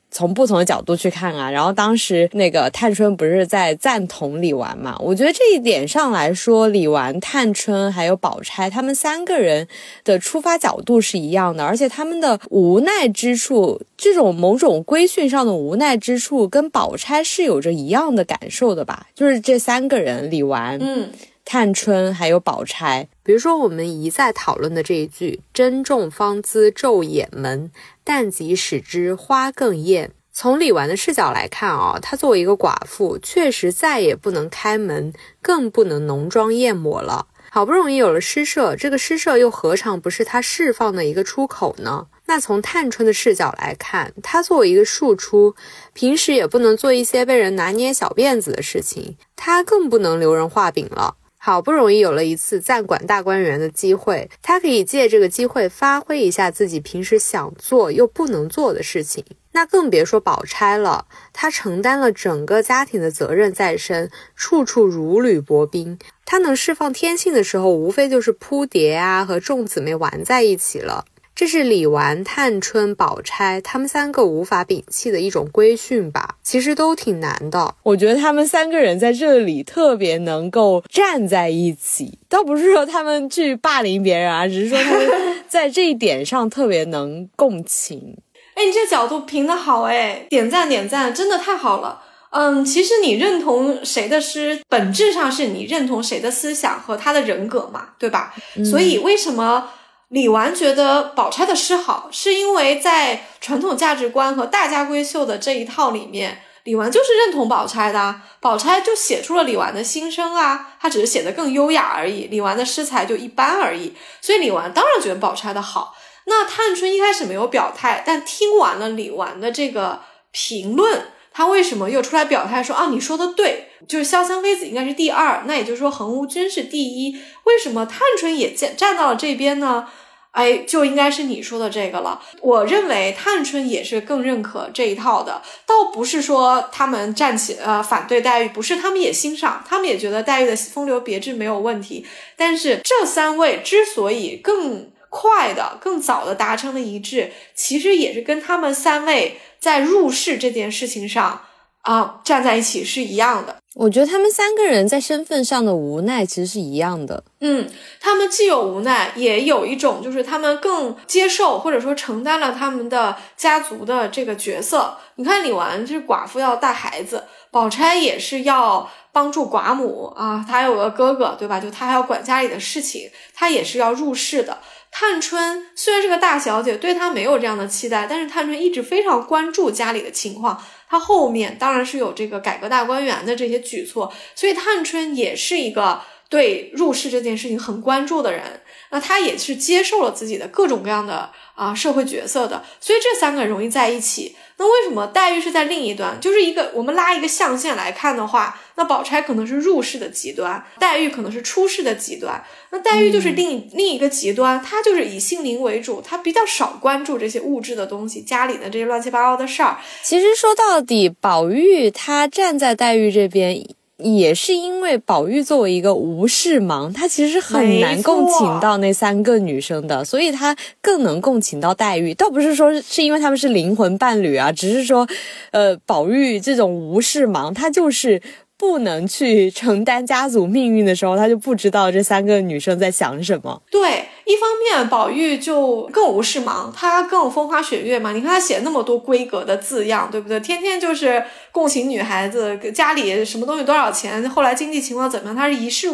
[0.10, 4.98] 从不同的角度去看啊，然后当时那个探春不是在赞同李纨嘛？
[5.00, 9.68] 我觉得这一点上来说，李纨、探春还有宝钗，他们三个人
[10.06, 19.08] 的出发角度是一样的，而且他们的无奈之处，这种某种规训上的无奈之处，跟宝钗是有着一样的感受的吧？
[19.14, 21.10] 就是这三个人，李纨、嗯，
[21.50, 23.08] 探春还有宝钗。
[23.24, 27.72] 比如说我们一再讨论的这一句“珍重芳姿昼掩门”。
[28.04, 30.12] 但即使之花更艳。
[30.34, 37.28] 从李纨的视角来看啊，她作为一个寡妇，确实再也不能开门，更不能浓妆艳抹了。
[37.50, 42.08] 好不容易有了诗社，这个诗社又何尝不是她释放的一个出口呢？
[42.26, 45.56] 那从探春的视角来看，她作为一个庶出，
[45.94, 51.16] 平时也不能做一些被人拿捏小辫子的事情，她更不能留人画饼了。
[51.38, 59.24] 好不容易有了一次暂管大观园的机会，他可以借这个机会发挥一下自己平时想做又不能做的事情。
[59.54, 65.98] 那更别说宝钗了，她承担了整个家庭的责任在身，处处如履薄冰。
[66.26, 71.06] 她能释放天性的时候，无非就是扑蝶啊，和众姊妹玩在一起了。
[71.38, 76.38] 这是李纨、探春、宝钗他们三个无法摒弃的一种规训吧？
[76.42, 77.76] 其实都挺难的。
[77.84, 85.08] 我觉得他们三个人在这里特别能够站在一起，倒不是说他们去霸凌别人啊，只是说他们
[85.48, 88.18] 在这一点上特别能共情。
[88.56, 92.02] 哎，你这角度评的好，哎，点赞点赞，真的太好了。
[92.32, 98.34] 嗯，其实你认同谁的诗，本质上是你认同谁的思想和他的人格嘛，对吧？
[98.66, 99.70] 所以为什么？
[100.10, 108.22] 李纨觉得宝钗的诗好，是因为在传统价值观和大家闺秀的这一套里面，李纨就是认同宝钗的。
[108.40, 112.28] 宝钗就写出了李纨的心声啊，她只是写的更优雅而已。
[112.28, 115.94] 李纨的诗才就一般而已，所以李纨当然觉得宝钗的好。
[116.26, 120.02] 那探春一开始没有表态，但听完了李纨的这个
[120.32, 121.08] 评论。
[121.34, 122.88] 他为什么又出来表态说啊？
[122.90, 127.20] 你说的对，就是潇湘妃子应该是第二，那也就是说恒无君是第一。
[127.44, 129.88] 为什么探春也站站到了这边呢？
[130.32, 132.22] 哎，就应该是你说的这个了。
[132.42, 142.06] 我认为探春也是更认可这一套的，倒不是说他们站起呃反对黛玉，不是他们也欣赏，他们也觉得黛玉的风流别致没有问题。
[142.36, 149.40] 但是这三位之所以更快的、更早的达成了一致，其实也是跟他们三位。
[149.60, 151.47] 在入世这件事情上
[151.88, 153.56] 啊，站在一起是一样的。
[153.76, 157.24] 我觉得他们三个人在身份上的无奈其实是一样的。
[157.40, 157.66] 嗯，
[158.02, 164.98] 他们既有无奈，也有一种就是他们更接受或者说承担了他们的家族的这个角色。
[165.16, 171.58] 你看李纨是寡妇要带孩子，宝钗也是要帮助寡母啊，她有个哥哥对吧？
[171.58, 174.58] 就她还要管家里的事情，她也是要入世的。
[174.92, 180.62] 探春虽然是个大小姐，对她没有这样的期待，但是探春一直非常关注家里的情况。
[180.90, 188.62] 她后面当然是有这个改革大观园的这些举措，所以探春也是一个对入世这件事情很关注的人。
[188.90, 194.36] 那他也是接受了自己的各种各样的啊社会角色的，所以这三个容易在一起。
[194.60, 196.20] 那为什么黛玉是在另一端？
[196.20, 202.44] 就是一个我们拉一个象限来看的话，那宝钗可能是入世的极端，黛玉可能是出世的极端。
[202.72, 209.78] 那黛玉就是另另一个极端，她就是以心灵为主，她比较少关注这些物质的东西，家里的这些乱七八糟的事儿。
[210.02, 213.77] 其实说到底，宝玉她站在黛玉这边。
[213.98, 222.14] 也是因为宝玉作为一个无事忙，他其实很难共情到那三个女生的，所以他更能共情到黛玉。
[222.14, 225.08] 倒不是说是因为他们是灵魂伴侣啊，只是说，
[225.52, 228.22] 呃，宝玉这种无事忙，他就是。
[228.58, 233.62] 不能去承担家族命运的时候，他就不知道这三个女生在想什么。
[233.70, 238.12] 对，一方面宝玉就更无事忙，他更风花雪月嘛。
[238.12, 240.40] 你看他写那么多规格的字样，对不对？
[240.40, 245.88] 天天就是共情女孩子家里什么东西多少钱，后来经济情况怎么样，他是一事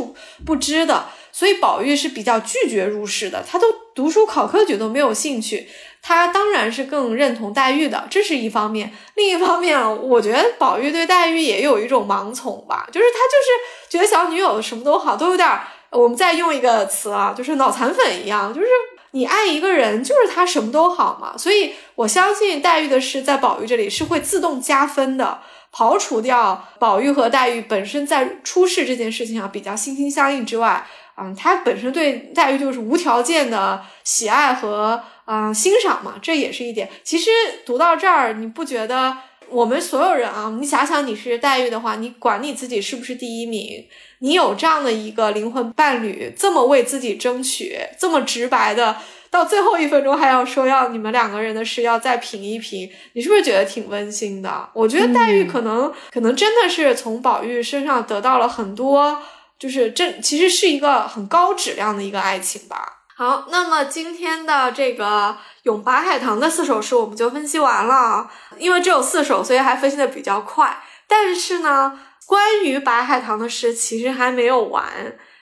[0.45, 1.05] 不知的。
[1.33, 5.67] 所以宝玉是比较拒绝入世的，他都读书考科举都没有兴趣。
[6.05, 8.93] 他当然是更认同黛玉的，这是一方面。
[9.15, 15.49] 另一方面，我觉得宝玉对黛玉也有一种盲从吧，就是他就是觉得小女友什么都好，都有点
[15.89, 18.67] 我们再用一个词啊，就是脑残粉一样，就是
[19.11, 21.37] 你爱一个人，就是他什么都好嘛。
[21.37, 25.39] 所以我相信黛玉的诗在宝玉这里是会自动加分的，
[25.73, 30.85] 刨除掉宝玉和黛玉本身在出世这件事情上比较心心相印之外，
[31.17, 35.01] 嗯，他本身对黛玉就是无条件的喜爱和。
[35.25, 36.89] 嗯，欣赏嘛，这也是一点。
[37.01, 37.31] 其实
[37.65, 39.15] 读到这儿，你不觉得
[39.47, 43.87] 我们所有人啊，你想想你是黛玉的话，你管你自己是不是第一名？
[44.19, 48.97] 你有这样的一个灵魂伴侣，这么为自己争取，这么直白的，
[49.31, 54.69] 到最后一分钟还要说要你们两个人的事要再评一评，你是不是觉得挺温馨的？
[54.73, 59.21] 我觉得黛玉可能可能真的是从宝玉身上得到了很多，
[59.63, 63.03] 就是这其实是一个很高质量的一个爱情吧。
[63.15, 70.83] 好，那么今天的这个咏白海棠的四首诗我们就分析完了，因为只有四首，所以还分析的比较快。
[71.07, 71.99] 但是呢。
[72.25, 74.85] 关于白海棠的诗其实还没有完，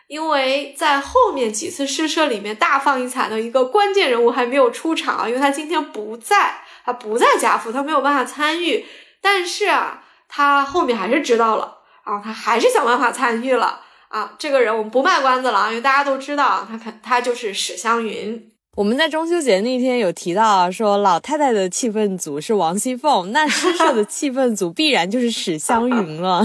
[0.08, 8.84] 因为在后面几次诗社里面大放异彩的一个关键人物还没有出场，因为他今天不在，他不在贾府，他没有办法参与。
[9.22, 13.82] 但是啊，他后面还是知道了啊，他还是想办法参与了
[14.12, 14.34] 啊。
[14.38, 18.52] 这个人我们不卖关子了，因为大家都知道，他肯他就是史湘云。
[18.78, 26.42] 我们在中秋节那天有提到，啊说老太太的气氛组是王熙凤，那诗社的气氛组必然就是史湘云了。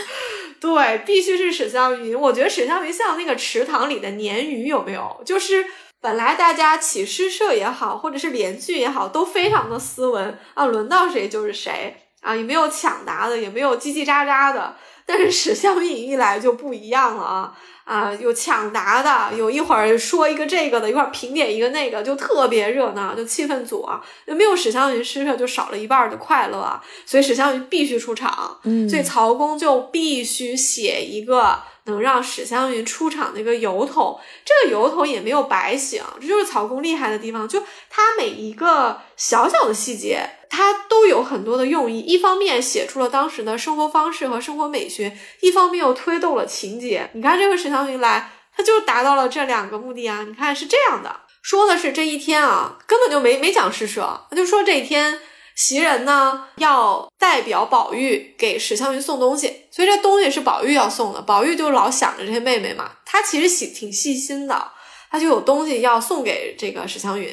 [0.60, 2.18] 对，必须是史湘云。
[2.18, 5.22] 我觉得史湘云像那个池塘里的鲶鱼，有没有？
[5.24, 5.64] 就是
[6.00, 14.76] 本来大家起诗社也好，或者是联句也好，都非常的斯文啊，轮到谁就是谁啊，也没有抢答的，也没有叽叽喳喳的。
[15.06, 17.54] 但是史湘云一来就不一样了啊。
[17.84, 40.30] 啊，有抢答的，有一会儿说一个这个的，一会儿评点一个那个，就特别热闹，就气氛组啊，没有史湘云诗社就少了一半的快乐啊，所以史湘云必须出场，嗯，所以曹公就必须写一个能让史湘云出场的一个由头，这个由头也没有白写，这就是曹公厉害的地方，就他每一个小小的细节。
[40.54, 47.08] 它都有很多的用意，一方面写出了当时的生活方式和生活美学，一方面又推动了情节。
[47.14, 50.26] 你看这个史湘云来，他就达到了这两个目的啊！
[50.28, 55.20] 你看是这样的，说的是这一天啊，根本就没没讲施舍，他就说这一天
[55.56, 61.22] 袭人呢要代表宝玉给史湘云送东西，所以这东西是宝玉要送的。
[61.22, 64.70] 宝玉就老想着这些妹妹嘛，他其实细挺细心的，
[65.10, 67.32] 他就有东西要送给这个史湘云。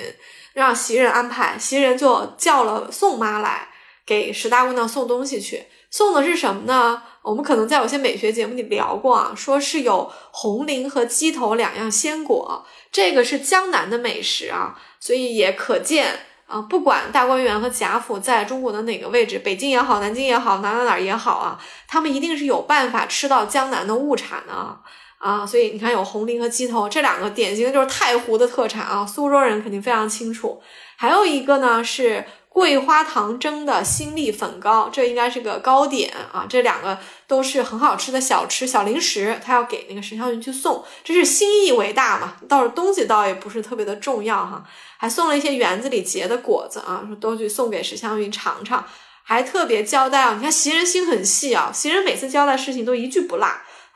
[0.59, 3.69] 让袭人安排，袭人就叫了宋妈来
[4.05, 5.67] 给石大姑娘送东西去。
[5.89, 7.01] 送的是什么呢？
[7.21, 21.57] 我们可能在有些美学节目里聊过啊，说是有红菱和鸡头两样鲜果，这个是江南的美食啊，所以也可见啊，不管大观园和贾府在中国的哪个位置，北京也好，南京也好，哪哪哪也好啊，
[21.87, 24.77] 他们一定是有办法吃到江南的物产的。
[25.19, 30.61] 啊，所以你看，有红菱和鸡头这两个典型的就是太湖的特产啊，苏州人肯定非常清楚。
[30.95, 36.45] 还有一个呢是桂花糖蒸的新粒粉糕，这应该是个糕点啊。
[36.49, 36.97] 这两个
[37.27, 42.37] 都是很好吃的小吃、小零食，他要给那个石湘云去送，这是心意为大嘛。
[42.47, 44.63] 倒是东西倒也不是特别的重要哈，
[44.97, 48.85] 还送了一些园子里结的果子啊，说都去送给石湘云尝尝，
[49.23, 50.33] 还特别交代啊。
[50.37, 53.47] 你看袭人心很细啊，袭人每次交代事情都一句不落。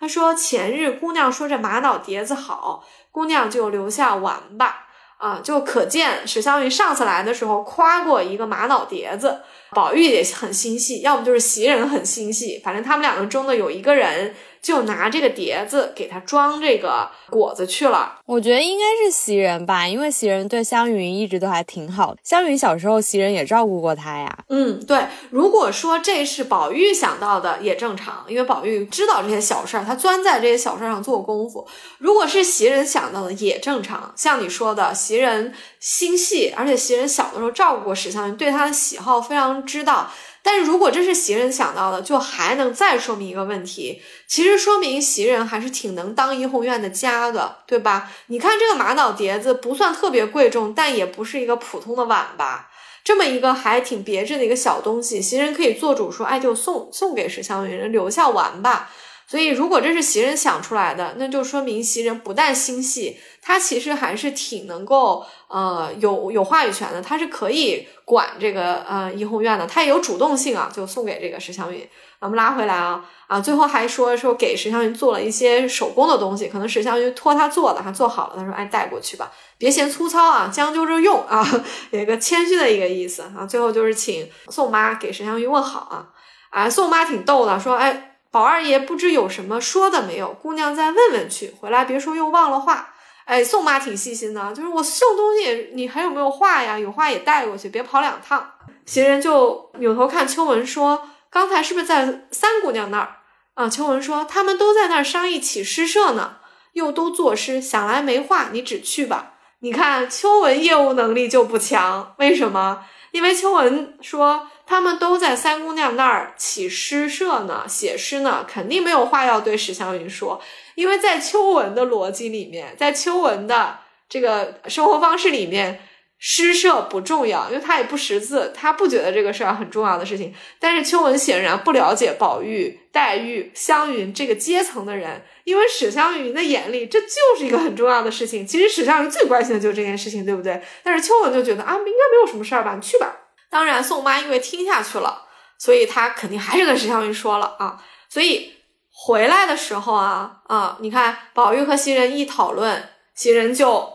[0.04, 4.88] 他说：“前日姑娘说这玛瑙碟子好，姑娘就留下玩吧。
[5.18, 9.40] 啊，就可见史湘云上次来的时候夸过一个玛瑙碟子。
[9.72, 18.20] 宝玉也很心细，要么就是袭人很心细，反正他们两个中的有一个人。”就拿这个碟子给他装这个果子去了。
[18.26, 22.20] 我觉得应该是袭人吧，因为袭人对湘云一直都还挺好的。
[22.24, 24.36] 湘云小时候，袭人也照顾过她呀。
[24.48, 25.06] 嗯，对。
[25.30, 31.68] 如果说这是宝玉想到的，也正常，因为宝玉知道这些小事儿，他钻在这些小事儿上做功夫。
[31.98, 34.14] 如果是袭人想到的，也正常。
[34.16, 40.10] 像你说的，袭人心细，而且袭人小的时候照顾过史湘云，对她的喜好非常知道。
[40.46, 48.12] 但是如果这是袭人想到的，就还能再说明一个问题，其实说明袭人还是挺能当怡红院的家的，对吧？
[48.28, 52.70] 你看这个玛瑙碟子不算特别贵重，但也不是一个普通的碗吧？
[53.06, 58.90] 这么一个还挺别致的一个小东西，袭人可以做主说，哎，就送送给史湘云，留下玩吧。
[59.34, 63.18] 所以如果这是袭人想出来的，那就说明袭人不但心细。
[63.42, 71.84] 他其实还是挺能够，呃，有有话语权的，他是可以管这个呃怡红院的，他也有主动性啊，就送给这个石湘云。
[72.20, 81.44] 我们拉回来啊啊，最后还说说给石湘云做了一些手工的东西，可能石湘云托他做的，他做好了，他说哎带过去吧，别嫌粗糙啊，将就着用啊，
[81.90, 83.48] 有一个谦虚的一个意思啊。
[83.48, 86.06] 最后就是请宋妈给石湘云问好啊，
[86.52, 92.96] 啊，宋妈挺逗的，说哎宝二爷不知有什么说的没有，姑娘再问问去，回来别说又忘了话。
[93.26, 96.80] 哎，宋妈挺细心的，就是我送东西，你还有没有话呀？
[96.80, 98.54] 有话也带过去，别跑两趟。
[98.88, 103.18] 袭人就扭头看秋文说：“刚才是不是在三姑娘那儿？”
[103.54, 106.38] 啊，秋文说：“他们都在那儿商议起诗社呢，
[106.72, 112.84] 又都作诗，想来没话，你只去吧。”你看秋文业务能力就不强，为什么？
[113.12, 120.42] 因为秋文说他们都在三姑娘那儿起诗社呢，写诗呢，肯定没有话要对史湘云说，
[120.76, 125.80] 因为在秋文的逻辑里面，在秋文的这个生活方式里面。
[126.26, 130.34] 诗社不重要，因为他也不识字，他不觉得这个事儿很重要的事情。
[130.58, 137.08] 但是秋文显然不了解宝玉、黛玉、湘云这个阶层的人，因为史湘云的眼里这就
[137.38, 138.48] 是一个很重要的事情。
[138.48, 140.62] 其实史湘云最关心的就是这件事情，对不对？
[140.82, 143.23] 但是秋文就觉得啊，应该没有什么事儿吧，你去吧。
[143.54, 145.28] 当然，宋妈因为听下去了，
[145.60, 147.80] 所以她肯定还是跟史湘云说了啊。
[148.10, 148.52] 所以
[148.92, 153.94] 回来的时候啊啊，你看宝玉和袭人一讨论，袭人就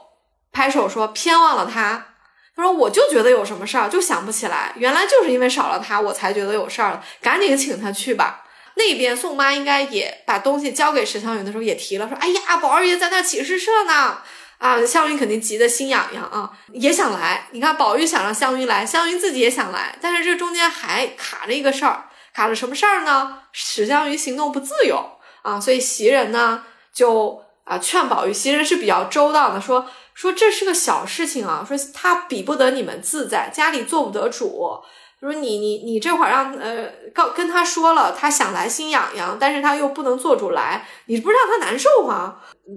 [0.52, 2.06] 拍手说偏忘了他。
[2.54, 4.72] 他说：“我就觉得有什么事儿，就想不起来。
[4.76, 7.04] 原来就是因为少了他，我才觉得有事儿了。
[7.20, 8.44] 赶紧请他去吧。
[8.74, 14.18] 那边宋妈应该也把东西交给史湘云的时候也提了，说：‘哎呀，宝二爷在那起诗社呢。’
[14.59, 17.48] 啊，湘云肯定急得心痒痒啊，也想来。
[17.52, 23.38] 你看，宝玉想让湘云来，湘云自己也想来，但是这中间还卡着一个事儿，卡着什么事儿呢？
[23.52, 29.86] 史湘云行动不自由啊，所以袭人呢就啊劝宝玉，袭人是比较周到的，说。”
[30.18, 34.82] 说这是个小事情啊，说他比不得你们自在，家里做不得主。
[35.20, 42.36] 就说你你你这会儿让呃告跟他说了，他想来心痒痒，但是他又不能做主来，你不是让他难受吗？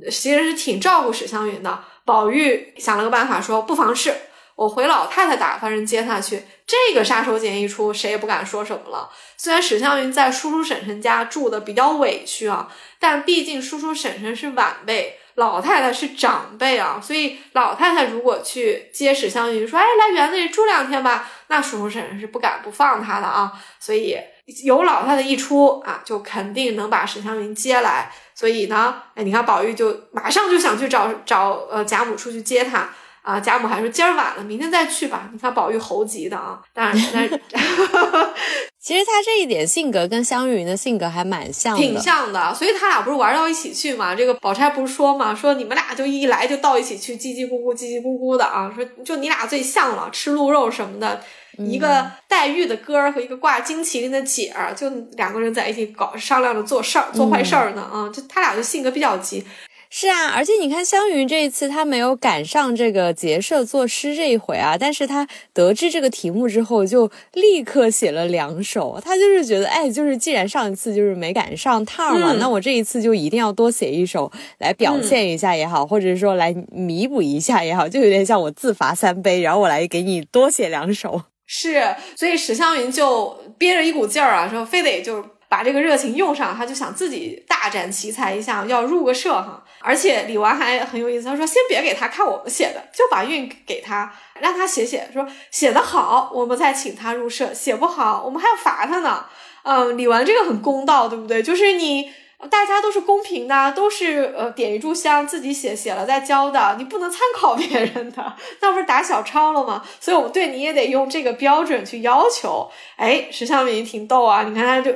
[0.09, 1.83] 其实是挺照顾史湘云的。
[2.03, 4.15] 宝玉想了个办法，说不妨事，
[4.55, 6.43] 我回老太太打发人接他去。
[6.65, 9.09] 这个杀手锏一出，谁也不敢说什么了。
[9.37, 15.19] 虽然史湘云在叔叔婶婶家住的比较委屈啊，但毕竟叔叔婶婶是晚辈。
[15.41, 23.51] 老太太是长辈啊，所以老太太如果去接史湘云，说：“哎，来园子里住两天吧。”那叔叔婶婶是不敢不放她的啊。
[23.79, 24.15] 所以
[24.63, 28.11] 有老太太一出啊，就肯定能把史湘云接来。
[28.35, 32.87] 所以呢，哎，你看宝玉就马上就想去找找呃贾母出去接她。
[33.21, 35.29] 啊，贾母还说今儿晚了，明天再去吧。
[35.31, 37.41] 你看宝玉猴急的啊，当然，但是
[38.81, 42.53] 其实他这一点性格跟湘云的性格还蛮像的，挺像的。
[42.53, 44.15] 所以他俩不是玩到一起去嘛？
[44.15, 48.71] 这个宝钗不是说嘛，说你们俩就一来就到一起去，叽叽咕咕，叽叽咕咕的啊。
[48.75, 51.21] 说就你俩最像了，吃鹿肉什么的。
[51.57, 58.09] 一个黛玉的哥儿和一个挂金麒麟的姐儿，就两个人在一起搞商量着做事儿、做坏事儿呢啊。
[58.11, 59.45] 就他俩就性格比较急。
[59.93, 69.01] 是啊，而且你看湘云这一次他没有赶上这个结社作诗这一回啊，但是他得知这个题目之后，就立刻写了两首。
[69.03, 81.21] 他就是觉得，哎，就是既然上一次就是没赶上趟嘛，那我这一次就一定要多写一首来表现一下也好，或者说来弥补一下也好，就有点像我自罚三杯，然后我来给你多写两首。
[81.45, 81.83] 是，
[82.15, 85.21] 所以史湘云就憋着一股劲儿啊，说非得就。
[85.51, 89.61] 把这个热情用上，他就想自己大展奇才一下，要入个社哈。
[89.81, 99.25] 而且李纨还很有意思，他说先别给他看我们写的，就把韵给他，让他写写，说写得好，我们再请他入社；写不好，我们还要罚他呢。
[99.63, 101.43] 嗯，李纨这个很公道，对不对？
[101.43, 102.09] 就是你
[102.49, 109.83] 大家都是公平的，都是呃点一炷香，自己写写了再交的，你不能参考别人的，那不是打小抄了吗？
[109.99, 112.71] 所以我们对你也得用这个标准去要求。
[112.95, 114.95] 哎，石湘云挺逗啊，你看他就。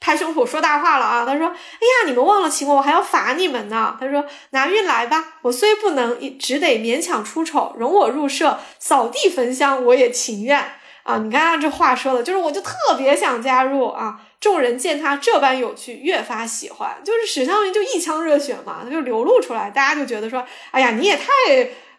[0.00, 1.24] 拍胸脯说大话了啊！
[1.26, 10.58] 他说：“哎呀，你们忘了请我，我还要罚你们呢。”他说：“拿运来吧，我虽不能，只得勉强出丑，容我入社扫地焚香，我也情愿
[11.02, 14.20] 啊！”你看他这话说的，就是我就特别想加入啊！
[14.40, 20.42] 众人见他这般有趣，越发喜欢，就是史湘云就一腔热血嘛，他就流露出来，大家就觉得说
[20.72, 21.26] ：“哎呀，你也太……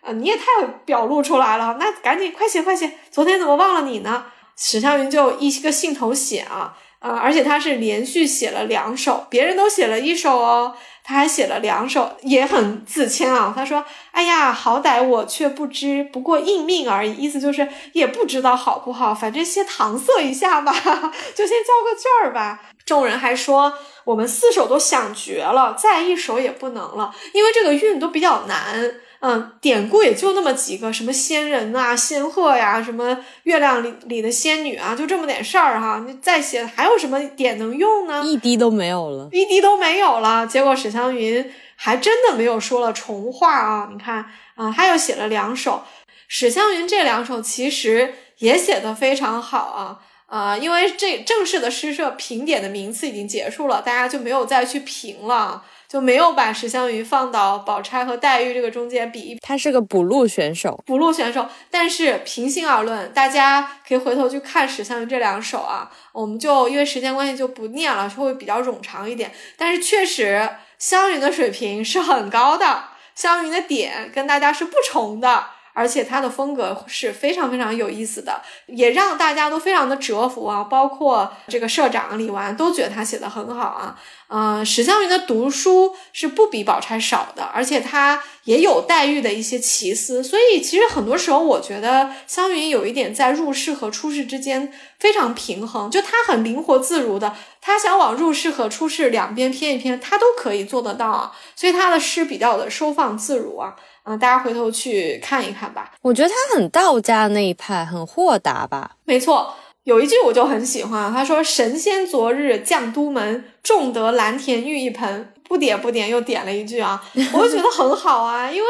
[0.04, 0.46] 呃，你也太
[0.84, 4.26] 表露出来了，那赶紧快写快写，昨天怎么忘了你呢？”
[4.58, 6.76] 史湘云就一个兴头写啊。
[7.02, 13.52] 啊，而且他是连续写了两首，别人都写了一首哦，他还写了两首，也很自谦啊。
[13.56, 13.84] 他说
[14.14, 20.72] ：“哎呀，好歹我却不知，不过应命而已。”意思就是也不知道好不好，反正先搪塞一下吧，
[21.36, 22.62] 就先交个卷儿吧。
[22.86, 23.74] 众人还说
[24.06, 36.04] ：“我们四首都想绝了，再一首也不能了，因为这个韵都比较难。”嗯，典故也就那么几个，什么仙人啊、仙鹤呀，什么月亮里里的仙女啊，就这么点事儿哈。
[36.08, 38.24] 你再写还有什么点能用呢？
[38.26, 40.48] 一滴都没有了，一滴都没有了。
[40.48, 43.90] 结果史湘云还真的没有说了重话啊！
[43.92, 45.84] 你看啊，他又写了两首。
[46.28, 55.64] 史湘云这两首其实也写的非常好啊啊，因为这正式的诗社评点的名次已经结束了，大家就没有再去评了。
[55.92, 61.46] 就没有把史湘云放到宝钗和黛玉这个中间比一，他是个补录选手，补录选手。
[61.70, 69.34] 但是平心而论，大家可以回头去看史湘云这两首啊，我们就因为时间关系就不念了，会比较冗长一点。
[69.58, 83.98] 但是确实，湘云的水平是很高的，湘云的点跟大家是不重的，而且他的风格是非常非常有意思的，也让大家都非常的折服啊，包括这个社长李纨都觉得他写的很好啊。
[84.34, 103.76] 嗯，史湘云的读书是不比宝钗少的，而且他也有黛玉的一些奇思，所以其实很多时候我觉得湘云有一点在入世和出世之间非常平衡，就他很灵活自如的，他想往入世和出世两边偏一偏，他都可以做得到啊，所以他的诗比较的收放自如啊。
[104.04, 105.92] 嗯，大家回头去看一看吧。
[106.02, 108.98] 我觉得他很道家那一派，很豁达吧。
[109.06, 118.68] 没错，有一句我就很喜欢，他说：“神仙昨日降都门，种得蓝田玉一盆。”不点不点，又点了一句啊，我就觉得很好啊， 因为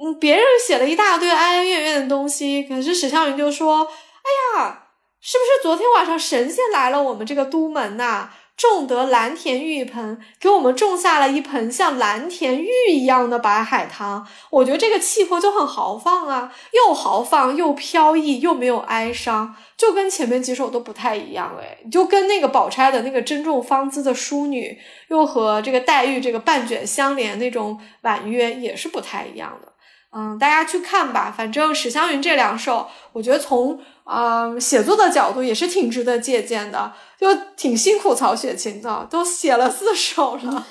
[0.00, 3.80] 嗯，别人写了一大堆哀哀怨怨的东西，可是史湘云就说
[4.22, 4.84] ：“哎呀，
[5.20, 14.26] 是不是昨天晚上神仙来了我们这个都门呐？”种得蓝田玉盆，给我们种下了一盆像蓝田玉一样的白海棠。
[14.50, 24.78] 我觉得这个气魄就很豪放啊，又豪放又飘逸，又没有哀伤，就跟前面几首都不太一样哎，就跟那个宝钗的那个珍重芳姿的淑女，
[25.08, 29.72] 又和这个黛玉这个半卷相连那种婉约也是不太一样的。
[30.16, 36.92] 嗯，大家去看吧，反正史湘云这两首，我觉得从啊写作的角度也是挺值得借鉴的。
[37.16, 40.66] 就挺辛苦曹雪芹的，都写了四首了，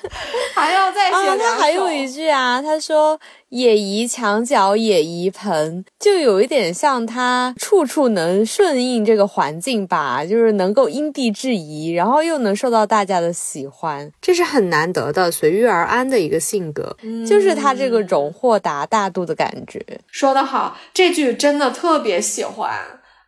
[0.54, 1.44] 还要再写两首。
[1.44, 3.20] 他还有一句啊，他说
[3.50, 16.96] “野移墙角野移盆”，就有一点像他处处能顺应这个环境吧，就是能够因地制宜，然后又能受到大家的喜欢，这是很难得的，随遇而安的一个性格，
[17.28, 19.84] 就是他这个种豁达大度的感觉。
[20.12, 22.72] 说得好，这句真的特别喜欢。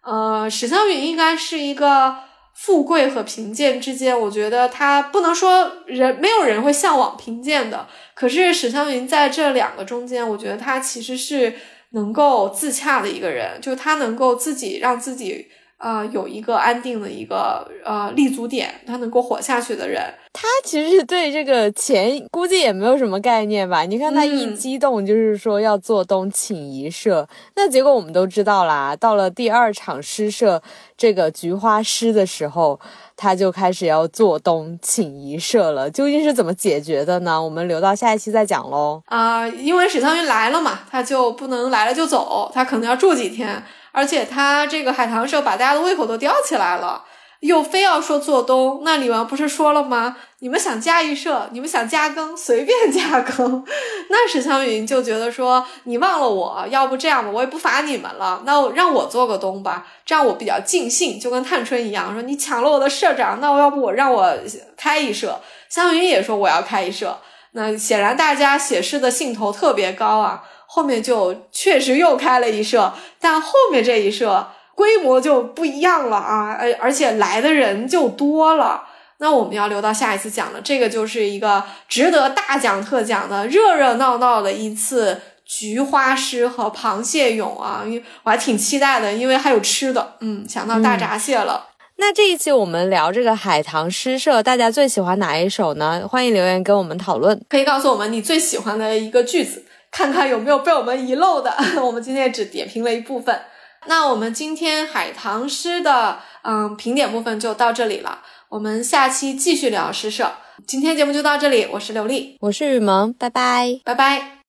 [0.06, 2.18] 呃，史湘云应该是一个。
[2.58, 11.53] 富贵和贫贱之间，我觉得他不能说人没有人会向往贫贱的，可是史湘云在这两个中间，我觉得他其实是
[11.89, 15.49] 能够自洽的一个人，就他能够自己让自己。
[15.78, 20.01] 啊，有一个安定的一个呃立足点，他能够活下去的人，
[20.32, 23.84] 他其实对这个钱估计也没有什么概念吧？
[23.84, 28.95] 你看他一激动，就是说要做东请一社，那结果我们都知道啦。
[28.95, 30.61] 到了第二场诗社
[30.97, 32.80] 这个菊花诗的时候，
[33.17, 35.91] 他就开始要做东请一社了。
[35.91, 37.39] 究竟是怎么解决的呢？
[37.41, 39.03] 我们留到下一期再讲喽。
[39.07, 43.61] 啊，因为史湘云来了嘛，他就不能来了就走，他可能要住几天。
[43.95, 47.05] 而且他这个海棠社把大家的胃口都吊起来了，
[47.39, 48.81] 又非要说做东。
[48.83, 50.17] 那李纨不是说了吗？
[50.39, 53.63] 你们想加一社，你们想加更，随便加更。
[54.11, 64.37] 那史湘云就觉得说，你忘了我，要不这样吧，我也不罚你们了，那我让我做个东吧，这样我比较尽兴，就跟探春一样，说你抢了我的社长，那我要不我让我
[64.75, 65.39] 开一社。
[65.69, 67.17] 湘云也说我要开一社。
[67.57, 70.43] 那显然大家写诗的兴头特别高啊。
[70.68, 78.84] 后面就确实又开了一社，但后面这一社规模就不一样了啊，而而且来的人就多了。
[79.20, 91.68] 那我们要留到下一次讲了，这个就是一个值得大讲特讲的热热闹闹的一次菊花诗和螃蟹咏啊，因为我还挺期待的，因为还有吃的，嗯，想到大闸蟹了。
[91.97, 96.05] 那这一期我们聊这个海棠诗社，大家最喜欢哪一首呢？
[96.05, 99.63] 欢迎留言跟我们讨论，可以告诉我们你最喜欢的一个句子。
[99.95, 103.39] 看看有没有被我们遗漏的， 我们今天只点评了一部分。
[103.87, 108.19] 那我们今天海棠诗的嗯评点部分就到这里了，
[108.49, 110.33] 我们下期继续聊诗社。
[110.67, 114.44] 今天节目就到这里，我是刘丽，我是雨萌，拜拜，拜拜。